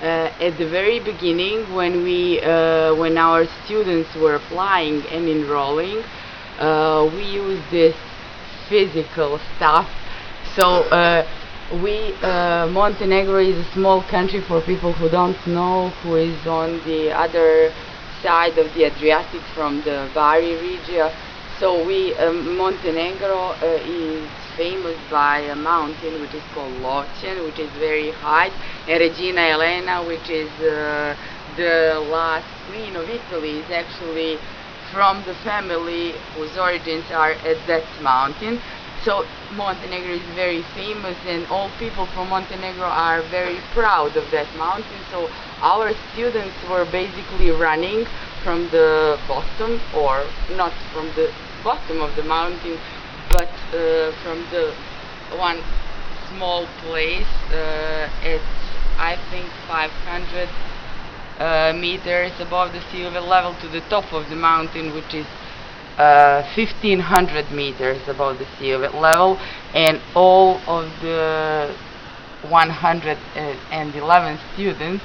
Uh, 0.02 0.34
at 0.42 0.58
the 0.58 0.68
very 0.68 1.00
beginning, 1.00 1.74
when 1.74 2.04
we, 2.04 2.42
uh, 2.42 2.94
when 2.96 3.18
our 3.18 3.46
students 3.64 4.10
were 4.16 4.36
applying 4.36 5.02
and 5.08 5.30
enrolling, 5.30 6.04
uh, 6.60 7.10
we 7.14 7.24
use 7.24 7.62
this 7.72 7.96
physical 8.68 9.40
stuff. 9.56 9.88
So 10.56 10.84
uh, 10.90 11.28
we, 11.84 12.14
uh, 12.22 12.68
Montenegro 12.68 13.40
is 13.40 13.58
a 13.66 13.72
small 13.74 14.04
country 14.10 14.42
for 14.42 14.60
people 14.62 14.92
who 14.94 15.08
don't 15.10 15.38
know, 15.48 15.90
who 16.02 16.16
is 16.16 16.46
on 16.48 16.82
the 16.86 17.12
other 17.12 17.72
side 18.22 18.58
of 18.58 18.74
the 18.74 18.86
Adriatic 18.86 19.42
from 19.54 19.82
the 19.84 20.10
Bari 20.14 20.56
region. 20.56 21.10
So 21.60 21.86
we, 21.86 22.16
um, 22.16 22.58
Montenegro 22.58 23.54
uh, 23.62 23.80
is 23.86 24.28
famous 24.58 24.98
by 25.10 25.40
a 25.40 25.56
mountain 25.56 26.20
which 26.22 26.34
is 26.34 26.44
called 26.54 26.74
Lovćen, 26.82 27.46
which 27.46 27.60
is 27.60 27.70
very 27.78 28.12
high, 28.12 28.50
and 28.88 29.00
Regina 29.00 29.42
Elena, 29.42 30.04
which 30.06 30.30
is 30.30 30.50
uh, 30.62 31.16
the 31.56 32.00
last 32.10 32.48
queen 32.68 32.96
of 32.96 33.08
Italy, 33.08 33.60
is 33.60 33.70
actually 33.70 34.38
from 34.92 35.24
the 35.26 35.36
family 35.46 36.14
whose 36.36 36.58
origins 36.58 37.06
are 37.12 37.32
at 37.32 37.58
that 37.68 37.86
mountain. 38.02 38.60
So 39.04 39.26
Montenegro 39.54 40.14
is 40.14 40.36
very 40.36 40.62
famous 40.76 41.18
and 41.26 41.46
all 41.48 41.70
people 41.80 42.06
from 42.14 42.30
Montenegro 42.30 42.86
are 42.86 43.22
very 43.30 43.58
proud 43.74 44.16
of 44.16 44.30
that 44.32 44.48
mountain. 44.58 45.02
So 45.10 45.30
our 45.62 45.94
students 46.12 46.56
were 46.70 46.86
basically 46.92 47.52
running 47.52 48.06
from 48.44 48.68
the 48.72 49.18
bottom 49.28 49.80
or 49.96 50.26
not 50.58 50.74
from 50.92 51.08
the 51.16 51.32
bottom 51.64 52.02
of 52.02 52.16
the 52.16 52.24
mountain 52.24 52.78
but 53.30 53.50
uh, 53.74 54.12
from 54.24 54.42
the 54.52 54.74
one 55.38 55.62
small 56.30 56.66
place. 56.82 57.28
Uh, 57.54 58.10
it's 58.24 58.44
I 58.98 59.16
think 59.32 59.48
500 59.68 60.50
uh, 61.40 61.74
meters 61.78 62.32
above 62.40 62.74
the 62.74 62.82
sea 62.92 63.08
level 63.08 63.56
to 63.62 63.68
the 63.68 63.82
top 63.90 64.14
of 64.14 64.30
the 64.30 64.36
mountain, 64.36 64.94
which 64.94 65.14
is 65.14 65.26
uh, 65.98 66.44
1500 66.56 67.52
meters 67.52 68.02
above 68.08 68.38
the 68.40 68.46
sea 68.58 68.76
level, 68.76 69.38
and 69.74 70.00
all 70.16 70.60
of 70.68 70.86
the 71.02 71.74
111 72.50 74.40
students 74.54 75.04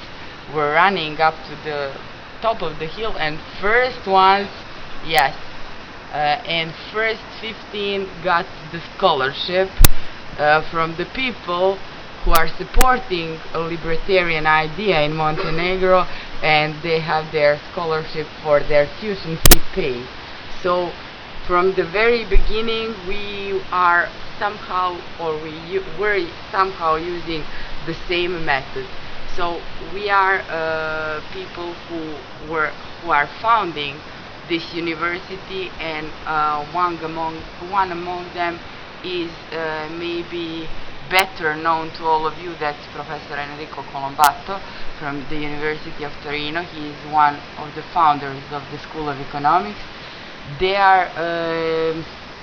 were 0.53 0.71
running 0.73 1.19
up 1.19 1.35
to 1.45 1.55
the 1.63 1.95
top 2.41 2.61
of 2.61 2.79
the 2.79 2.87
hill, 2.87 3.17
and 3.17 3.39
first 3.59 4.05
ones, 4.07 4.49
yes, 5.05 5.35
uh, 6.11 6.41
and 6.47 6.73
first 6.93 7.21
15 7.41 8.07
got 8.23 8.45
the 8.71 8.81
scholarship 8.95 9.69
uh, 10.37 10.61
from 10.69 10.95
the 10.97 11.05
people 11.05 11.77
who 12.23 12.31
are 12.31 12.47
supporting 12.57 13.39
a 13.53 13.59
libertarian 13.59 14.45
idea 14.45 15.01
in 15.01 15.15
Montenegro 15.15 16.05
and 16.43 16.75
they 16.83 16.99
have 16.99 17.31
their 17.31 17.59
scholarship 17.71 18.27
for 18.43 18.59
their 18.59 18.87
tuition 18.99 19.37
fee 19.37 19.61
paid. 19.73 20.07
So 20.61 20.91
from 21.45 21.73
the 21.75 21.85
very 21.85 22.25
beginning 22.25 22.95
we 23.07 23.61
are 23.71 24.09
somehow 24.39 24.99
or 25.19 25.41
we 25.41 25.79
were 25.97 26.19
somehow 26.51 26.95
using 26.95 27.43
the 27.85 27.93
same 28.07 28.45
method. 28.45 28.85
So 29.37 29.61
we 29.93 30.09
are 30.09 30.39
uh, 30.49 31.21
people 31.31 31.71
who 31.87 32.17
were 32.51 32.71
who 33.03 33.11
are 33.11 33.29
founding 33.39 33.93
this 34.49 34.73
university 34.73 35.69
and 35.79 36.07
uh, 36.25 36.65
one 36.73 36.97
among 37.05 37.35
one 37.69 37.91
among 37.91 38.33
them 38.33 38.59
is 39.05 39.29
uh, 39.53 39.89
maybe 39.93 40.67
better 41.11 41.55
known 41.55 41.91
to 41.97 42.03
all 42.05 42.25
of 42.25 42.35
you 42.39 42.55
that's 42.59 42.83
Professor 42.87 43.37
Enrico 43.37 43.83
Colombatto 43.93 44.59
from 44.97 45.23
the 45.29 45.37
University 45.37 46.03
of 46.03 46.11
Torino. 46.23 46.63
He 46.63 46.89
is 46.89 47.13
one 47.13 47.35
of 47.59 47.75
the 47.75 47.83
founders 47.93 48.41
of 48.49 48.63
the 48.71 48.79
School 48.89 49.07
of 49.07 49.19
Economics. 49.19 49.85
They 50.59 50.77
are 50.77 51.13
uh, 51.13 51.93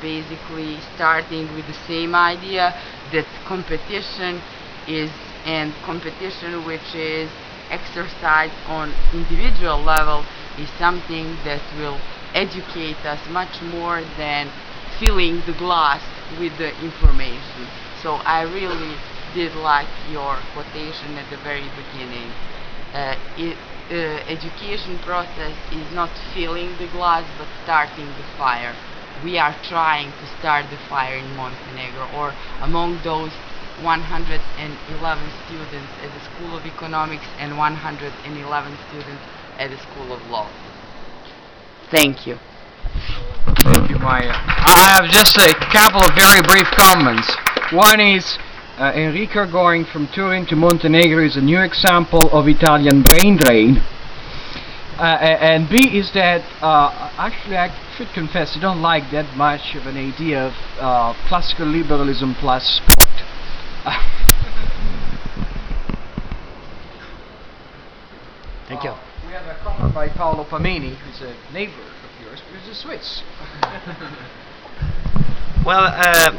basically 0.01 0.79
starting 0.95 1.53
with 1.57 1.67
the 1.67 1.79
same 1.89 2.15
idea 2.15 2.71
that 3.11 3.27
competition 3.49 4.41
is 4.87 5.11
and 5.45 5.73
competition 5.85 6.65
which 6.65 6.95
is 6.95 7.31
exercised 7.71 8.55
on 8.67 8.95
individual 9.13 9.79
level 9.83 10.25
is 10.59 10.71
something 10.79 11.37
that 11.45 11.63
will 11.79 11.99
educate 12.35 12.99
us 13.05 13.21
much 13.29 13.61
more 13.63 14.03
than 14.17 14.51
filling 14.99 15.41
the 15.47 15.53
glass 15.53 16.03
with 16.39 16.57
the 16.59 16.71
information. 16.83 17.69
So 18.03 18.17
I 18.25 18.43
really 18.43 18.97
did 19.35 19.55
like 19.55 19.89
your 20.11 20.39
quotation 20.53 21.17
at 21.19 21.29
the 21.31 21.37
very 21.39 21.69
beginning. 21.77 22.31
Uh, 22.93 23.17
it, 23.37 23.57
uh, 23.91 24.23
education 24.31 24.99
process 25.01 25.57
is 25.73 25.93
not 25.93 26.11
filling 26.33 26.77
the 26.79 26.87
glass 26.89 27.25
but 27.39 27.49
starting 27.65 28.07
the 28.17 28.25
fire. 28.39 28.75
We 29.23 29.39
are 29.39 29.57
trying 29.63 30.13
to 30.21 30.27
start 30.39 30.71
the 30.71 30.79
fire 30.89 31.17
in 31.17 31.35
Montenegro 31.37 32.09
or 32.17 32.35
among 32.61 33.01
those 33.03 33.33
111 33.85 35.31
students 35.47 35.93
at 36.01 36.11
the 36.11 36.23
School 36.33 36.57
of 36.57 36.65
Economics 36.65 37.27
and 37.39 37.59
111 37.59 38.79
students 38.89 39.23
at 39.59 39.71
the 39.71 39.79
School 39.79 40.13
of 40.13 40.25
Law. 40.31 40.49
Thank 41.91 42.27
you. 42.27 42.39
Thank 43.61 43.91
you, 43.91 43.99
Maya. 43.99 44.33
I 44.33 44.97
have 44.97 45.11
just 45.11 45.37
a 45.37 45.53
couple 45.71 46.01
of 46.03 46.17
very 46.17 46.41
brief 46.43 46.67
comments. 46.73 47.29
One 47.73 48.01
is 48.01 48.39
uh, 48.79 48.93
Enrico 48.95 49.51
going 49.51 49.85
from 49.85 50.09
Turin 50.09 50.47
to 50.47 50.57
Montenegro 50.57 51.25
is 51.25 51.37
a 51.37 51.41
new 51.41 51.61
example 51.61 52.29
of 52.33 52.49
Italian 52.49 53.03
brain 53.03 53.37
drain. 53.37 53.83
Uh, 54.99 55.19
and 55.21 55.69
B 55.69 55.77
is 55.99 56.13
that 56.13 56.43
uh, 56.63 57.11
actually 57.19 57.57
I 57.57 57.69
should 57.97 58.09
confess 58.15 58.57
I 58.57 58.61
don't 58.61 58.81
like 58.81 59.11
that 59.11 59.37
much 59.37 59.75
of 59.75 59.87
an 59.87 59.97
idea 59.97 60.47
of 60.47 60.55
uh, 60.79 61.15
classical 61.29 61.67
liberalism 61.67 62.35
plus 62.35 62.81
sport. 62.81 63.34
Thank 68.67 68.83
you. 68.83 68.95
We 69.27 69.33
have 69.33 69.45
a 69.45 69.59
comment 69.63 69.95
by 69.95 70.09
Paolo 70.09 70.45
Pamini, 70.45 70.97
who's 70.97 71.21
a 71.21 71.37
neighbor 71.53 71.83
of 71.83 72.23
yours, 72.25 72.41
he's 72.51 72.67
a 72.71 72.75
Swiss. 72.75 73.23
well, 75.67 75.85
uh, 75.85 76.33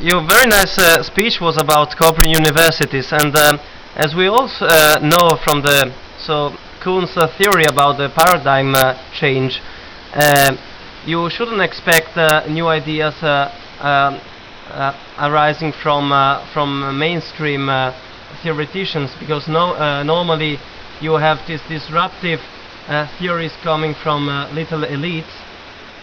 your 0.00 0.26
very 0.26 0.46
nice 0.46 0.78
uh, 0.78 1.02
speech 1.02 1.38
was 1.38 1.58
about 1.60 1.94
cooperative 1.98 2.32
universities, 2.32 3.12
and 3.12 3.36
um, 3.36 3.60
as 3.94 4.14
we 4.14 4.26
also 4.26 4.64
uh, 4.64 4.98
know 5.02 5.36
from 5.44 5.60
the 5.60 5.92
so 6.18 6.56
Kuhn's 6.82 7.14
uh, 7.14 7.26
theory 7.36 7.64
about 7.68 7.98
the 7.98 8.08
paradigm 8.08 8.74
uh, 8.74 8.94
change, 9.12 9.60
uh, 10.14 10.56
you 11.04 11.28
shouldn't 11.28 11.60
expect 11.60 12.16
new 12.48 12.68
ideas 12.68 13.22
um, 13.22 14.18
arising 15.18 15.72
from 15.72 16.10
from 16.52 16.98
mainstream 16.98 17.68
theoreticians 18.42 19.10
because 19.18 19.48
no, 19.48 20.02
normally 20.02 20.58
you 21.00 21.14
have 21.14 21.38
these 21.46 21.62
disruptive 21.68 22.40
theories 23.18 23.52
coming 23.62 23.94
from 23.94 24.26
little 24.54 24.80
elites 24.82 25.34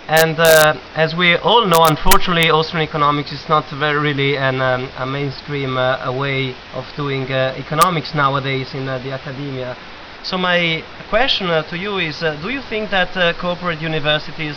and 0.07 0.39
uh, 0.39 0.79
as 0.95 1.13
we 1.15 1.35
all 1.35 1.65
know, 1.65 1.83
unfortunately, 1.83 2.49
Austrian 2.49 2.87
economics 2.87 3.33
is 3.33 3.43
not 3.49 3.69
very 3.71 3.99
really 3.99 4.37
an, 4.37 4.61
um, 4.61 4.89
a 4.97 5.05
mainstream 5.05 5.75
uh, 5.75 6.09
way 6.17 6.55
of 6.73 6.85
doing 6.95 7.29
uh, 7.29 7.53
economics 7.57 8.15
nowadays 8.15 8.73
in 8.73 8.87
uh, 8.87 8.99
the 8.99 9.11
academia. 9.11 9.75
So 10.23 10.37
my 10.37 10.81
question 11.09 11.47
uh, 11.47 11.63
to 11.63 11.77
you 11.77 11.97
is, 11.97 12.23
uh, 12.23 12.39
do 12.41 12.47
you 12.47 12.61
think 12.61 12.89
that 12.91 13.11
corporate 13.37 13.81
universities 13.81 14.55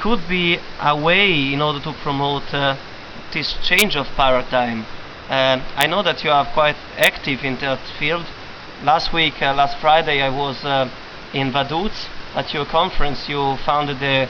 could 0.00 0.28
be 0.28 0.58
a 0.80 0.96
way 0.96 1.52
in 1.52 1.60
order 1.60 1.80
to 1.80 1.92
promote 2.02 2.50
this 3.32 3.56
change 3.62 3.96
of 3.96 4.06
paradigm? 4.16 4.86
I 5.28 5.86
know 5.86 6.02
that 6.02 6.24
you 6.24 6.30
are 6.30 6.46
quite 6.52 6.76
active 6.96 7.44
in 7.44 7.56
that 7.60 7.80
field. 7.98 8.26
Last 8.82 9.12
week, 9.12 9.40
last 9.40 9.78
Friday, 9.78 10.22
I 10.22 10.30
was 10.30 10.64
in 11.34 11.52
Vaduz, 11.52 12.08
at 12.34 12.54
your 12.54 12.64
conference 12.64 13.28
you 13.28 13.56
founded 13.64 14.00
the 14.00 14.28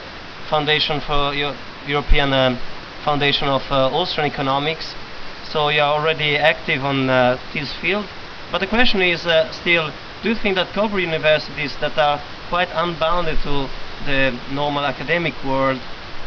Foundation 0.49 0.99
for 0.99 1.33
Euro 1.33 1.55
European 1.87 2.33
uh, 2.33 2.59
Foundation 3.03 3.47
of 3.47 3.61
uh, 3.71 3.89
Austrian 3.95 4.29
Economics. 4.29 4.95
So 5.43 5.69
you 5.69 5.81
are 5.81 5.99
already 5.99 6.37
active 6.37 6.83
on 6.83 7.09
uh, 7.09 7.39
this 7.53 7.73
field. 7.81 8.05
But 8.51 8.59
the 8.59 8.67
question 8.67 9.01
is 9.01 9.25
uh, 9.25 9.51
still, 9.51 9.91
do 10.21 10.29
you 10.29 10.35
think 10.35 10.55
that 10.55 10.73
corporate 10.73 11.03
universities 11.03 11.75
that 11.81 11.97
are 11.97 12.21
quite 12.49 12.69
unbounded 12.73 13.39
to 13.43 13.69
the 14.05 14.39
normal 14.51 14.85
academic 14.85 15.33
world, 15.43 15.79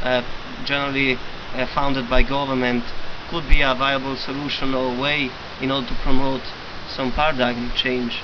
uh, 0.03 0.23
generally 0.65 1.17
uh, 1.55 1.67
founded 1.75 2.09
by 2.09 2.23
government, 2.23 2.85
could 3.31 3.49
be 3.49 3.63
a 3.63 3.75
viable 3.75 4.17
solution 4.17 4.75
or 4.75 4.99
way 5.01 5.31
in 5.61 5.71
order 5.71 5.87
to 5.87 5.95
promote 6.03 6.43
some 6.89 7.13
paradigm 7.13 7.71
change? 7.75 8.23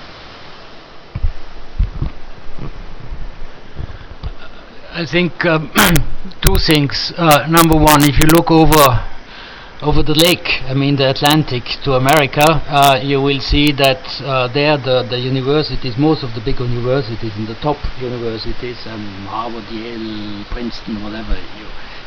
I 4.92 5.06
think 5.06 5.44
um, 5.44 5.70
two 6.42 6.56
things. 6.56 7.12
Uh, 7.16 7.46
number 7.48 7.76
one, 7.76 8.02
if 8.02 8.18
you 8.18 8.26
look 8.26 8.50
over 8.50 9.04
over 9.80 10.02
the 10.02 10.14
lake, 10.14 10.62
I 10.66 10.74
mean 10.74 10.96
the 10.96 11.08
Atlantic 11.10 11.64
to 11.84 11.92
America, 11.94 12.42
uh, 12.42 12.98
you 13.02 13.22
will 13.22 13.40
see 13.40 13.70
that 13.72 14.02
uh, 14.22 14.48
there 14.48 14.76
the, 14.76 15.06
the 15.08 15.18
universities, 15.18 15.96
most 15.96 16.24
of 16.24 16.34
the 16.34 16.40
big 16.40 16.58
universities 16.58 17.32
and 17.36 17.46
the 17.46 17.54
top 17.56 17.78
universities, 18.00 18.76
um, 18.86 19.26
Harvard, 19.30 19.64
Yale, 19.70 20.44
Princeton, 20.50 21.02
whatever 21.02 21.34
you, 21.34 21.66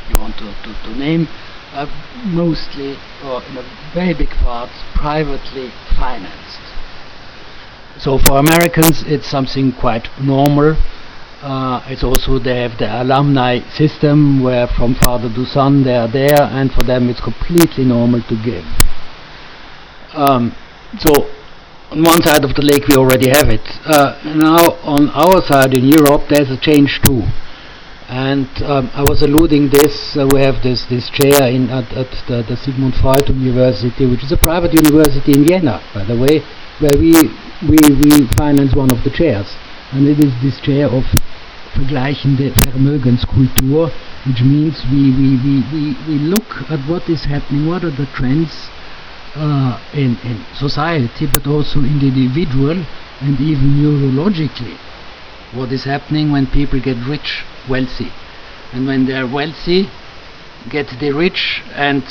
you 0.09 0.19
want 0.19 0.35
to, 0.37 0.51
to, 0.63 0.73
to 0.83 0.99
name, 0.99 1.27
are 1.71 1.87
mostly, 2.25 2.97
or 3.23 3.41
in 3.43 3.57
a 3.57 3.63
very 3.93 4.13
big 4.13 4.29
part, 4.43 4.69
privately 4.93 5.71
financed. 5.95 6.59
So 7.99 8.17
for 8.17 8.39
Americans, 8.39 9.03
it's 9.03 9.27
something 9.27 9.71
quite 9.71 10.09
normal 10.19 10.75
uh, 11.41 11.81
it's 11.87 12.03
also 12.03 12.37
they 12.37 12.61
have 12.61 12.77
the 12.77 13.01
alumni 13.01 13.59
system 13.71 14.43
where 14.43 14.67
from 14.67 14.93
father 14.95 15.27
to 15.33 15.45
son 15.45 15.83
they 15.83 15.95
are 15.95 16.07
there 16.07 16.41
and 16.41 16.71
for 16.71 16.83
them 16.83 17.09
it's 17.09 17.21
completely 17.21 17.83
normal 17.83 18.21
to 18.23 18.35
give. 18.43 18.65
Um, 20.13 20.55
so 20.99 21.09
on 21.89 22.03
one 22.03 22.21
side 22.21 22.45
of 22.45 22.53
the 22.53 22.61
lake 22.61 22.87
we 22.87 22.95
already 22.95 23.29
have 23.29 23.49
it. 23.49 23.65
Uh, 23.85 24.21
now 24.37 24.77
on 24.85 25.09
our 25.09 25.41
side 25.41 25.73
in 25.73 25.85
Europe 25.85 26.29
there's 26.29 26.51
a 26.51 26.57
change 26.57 27.01
too. 27.01 27.23
And 28.07 28.49
um, 28.63 28.91
I 28.93 29.03
was 29.07 29.23
alluding 29.23 29.69
this, 29.69 30.17
uh, 30.17 30.27
we 30.33 30.41
have 30.41 30.61
this, 30.61 30.83
this 30.85 31.09
chair 31.09 31.47
in, 31.47 31.69
at, 31.69 31.87
at 31.95 32.11
the, 32.27 32.43
the 32.43 32.57
Sigmund 32.57 32.95
Freud 32.95 33.29
University, 33.29 34.05
which 34.05 34.21
is 34.21 34.33
a 34.33 34.37
private 34.37 34.73
university 34.73 35.31
in 35.31 35.47
Vienna, 35.47 35.81
by 35.95 36.03
the 36.03 36.19
way, 36.19 36.43
where 36.83 36.91
we, 36.99 37.15
we, 37.63 37.79
we 37.95 38.27
finance 38.35 38.75
one 38.75 38.91
of 38.91 39.01
the 39.05 39.09
chairs. 39.09 39.55
And 39.93 40.07
it 40.07 40.19
is 40.19 40.33
this 40.43 40.59
chair 40.59 40.87
of 40.91 41.05
vergleichende 41.75 42.51
Vermögenskultur, 42.51 43.91
which 44.25 44.41
means 44.41 44.83
we, 44.91 45.11
we, 45.11 45.37
we, 45.43 45.63
we, 45.73 45.95
we 46.07 46.19
look 46.19 46.69
at 46.69 46.79
what 46.87 47.07
is 47.09 47.25
happening, 47.25 47.67
what 47.67 47.83
are 47.83 47.91
the 47.91 48.05
trends 48.13 48.69
uh, 49.35 49.79
in, 49.93 50.17
in 50.23 50.45
society, 50.53 51.27
but 51.33 51.47
also 51.47 51.79
in 51.79 51.99
the 51.99 52.07
individual 52.07 52.85
and 53.21 53.39
even 53.39 53.75
neurologically. 53.79 54.77
What 55.53 55.71
is 55.71 55.83
happening 55.83 56.31
when 56.31 56.47
people 56.47 56.79
get 56.79 56.97
rich, 57.07 57.43
wealthy, 57.69 58.11
and 58.73 58.87
when 58.87 59.05
they 59.05 59.13
are 59.13 59.27
wealthy, 59.27 59.89
get 60.69 60.87
they 60.99 61.11
rich 61.11 61.61
and 61.73 62.03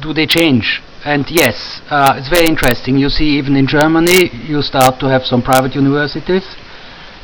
do 0.00 0.12
they 0.12 0.26
change? 0.26 0.82
And 1.04 1.24
yes, 1.30 1.80
uh, 1.88 2.14
it's 2.16 2.28
very 2.28 2.46
interesting. 2.46 2.98
You 2.98 3.08
see, 3.08 3.38
even 3.38 3.56
in 3.56 3.66
Germany, 3.66 4.30
you 4.46 4.60
start 4.62 5.00
to 5.00 5.08
have 5.08 5.24
some 5.24 5.42
private 5.42 5.74
universities. 5.74 6.44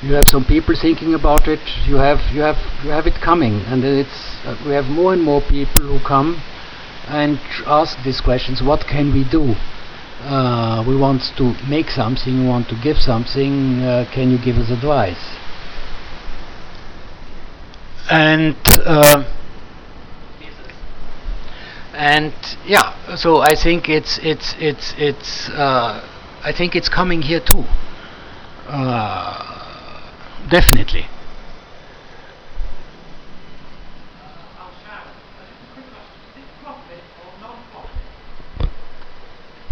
You 0.02 0.12
have 0.12 0.28
some 0.28 0.44
people 0.44 0.74
thinking 0.76 1.14
about 1.14 1.48
it. 1.48 1.60
You 1.86 1.96
have 1.96 2.20
you 2.34 2.42
have 2.42 2.58
you 2.84 2.90
have 2.90 3.06
it 3.06 3.14
coming, 3.14 3.62
and 3.62 3.82
it's 3.82 4.36
uh, 4.44 4.54
we 4.66 4.72
have 4.72 4.86
more 4.86 5.14
and 5.14 5.22
more 5.22 5.40
people 5.40 5.82
who 5.84 5.98
come 6.00 6.42
and 7.08 7.40
ask 7.66 7.96
these 8.04 8.20
questions. 8.20 8.62
What 8.62 8.86
can 8.86 9.14
we 9.14 9.24
do? 9.24 9.54
Uh, 10.20 10.84
we 10.86 10.96
want 10.96 11.22
to 11.38 11.54
make 11.66 11.88
something. 11.90 12.40
We 12.40 12.46
want 12.46 12.68
to 12.68 12.74
give 12.82 12.98
something. 12.98 13.80
Uh, 13.82 14.06
can 14.12 14.30
you 14.30 14.38
give 14.38 14.58
us 14.58 14.70
advice? 14.70 15.24
And 18.10 18.54
uh, 18.84 19.24
and 21.94 22.34
yeah, 22.66 23.16
so 23.16 23.40
I 23.40 23.54
think 23.54 23.88
it's 23.88 24.18
it's 24.18 24.54
it's 24.58 24.94
it's 24.98 25.48
uh, 25.48 26.06
I 26.44 26.52
think 26.52 26.76
it's 26.76 26.90
coming 26.90 27.22
here 27.22 27.40
too. 27.40 27.64
Uh, 30.36 30.48
definitely. 30.48 31.06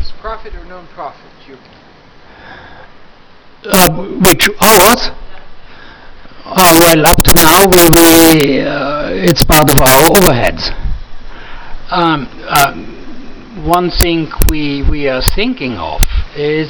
Is 0.01 0.13
profit 0.21 0.55
or 0.55 0.65
non-profit? 0.65 1.21
You 1.49 1.59
Uh, 3.67 3.91
which 4.21 4.49
oh 4.61 4.79
what? 4.79 5.17
Oh 6.47 6.79
well, 6.81 7.07
up 7.07 7.23
to 7.23 7.35
now 7.37 7.65
we, 7.67 7.89
we 7.89 8.61
uh, 8.61 9.09
it's 9.09 9.43
part 9.43 9.71
of 9.71 9.81
our 9.81 10.11
overheads. 10.11 10.71
Um, 11.91 12.29
uh, 12.47 12.75
one 13.65 13.91
thing 13.91 14.31
we 14.51 14.83
we 14.83 15.09
are 15.09 15.23
thinking 15.23 15.79
of 15.79 16.03
is 16.37 16.69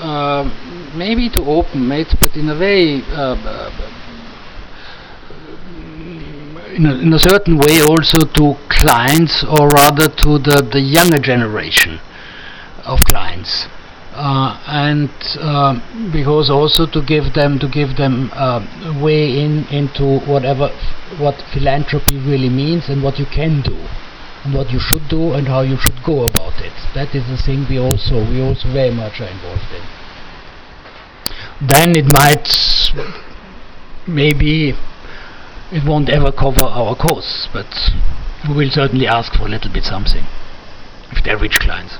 uh, 0.00 0.44
maybe 0.96 1.28
to 1.30 1.40
open 1.40 1.90
it, 1.92 2.08
but 2.20 2.36
in 2.36 2.48
a 2.48 2.54
very 2.54 3.02
uh, 3.12 3.36
in 6.74 6.86
a, 6.86 6.94
in 6.94 7.12
a 7.12 7.18
certain 7.18 7.58
way 7.58 7.82
also 7.82 8.18
to 8.18 8.54
clients, 8.68 9.44
or 9.44 9.68
rather 9.68 10.08
to 10.08 10.38
the, 10.38 10.66
the 10.72 10.80
younger 10.80 11.18
generation 11.18 12.00
of 12.84 13.00
clients. 13.04 13.66
Uh, 14.12 14.60
and 14.66 15.10
uh, 15.38 15.78
because 16.12 16.50
also 16.50 16.84
to 16.84 17.00
give 17.04 17.32
them 17.34 17.58
to 17.58 17.68
give 17.68 17.96
them 17.96 18.30
uh, 18.34 18.60
a 18.84 19.02
way 19.02 19.40
in 19.40 19.64
into 19.68 20.18
whatever 20.26 20.68
what 21.18 21.40
philanthropy 21.54 22.18
really 22.18 22.48
means 22.48 22.88
and 22.88 23.02
what 23.02 23.18
you 23.18 23.26
can 23.26 23.62
do 23.62 23.78
and 24.44 24.54
what 24.54 24.70
you 24.70 24.78
should 24.78 25.08
do 25.08 25.32
and 25.34 25.48
how 25.48 25.60
you 25.60 25.76
should 25.76 26.02
go 26.04 26.24
about 26.24 26.60
it. 26.60 26.72
That 26.94 27.14
is 27.14 27.26
the 27.28 27.36
thing 27.36 27.66
we 27.68 27.78
also 27.78 28.24
we 28.28 28.40
also 28.40 28.72
very 28.72 28.90
much 28.90 29.20
are 29.20 29.28
involved 29.28 29.70
in. 29.72 29.82
Then 31.66 31.96
it 31.96 32.06
might 32.12 32.48
maybe 34.06 34.74
it 35.72 35.84
won't 35.84 36.08
ever 36.08 36.32
cover 36.32 36.64
our 36.64 36.96
costs, 36.96 37.48
but 37.52 37.92
we 38.48 38.54
will 38.54 38.70
certainly 38.70 39.06
ask 39.06 39.32
for 39.34 39.46
a 39.46 39.48
little 39.48 39.72
bit 39.72 39.84
something 39.84 40.24
if 41.12 41.22
they're 41.22 41.38
rich 41.38 41.58
clients. 41.60 41.98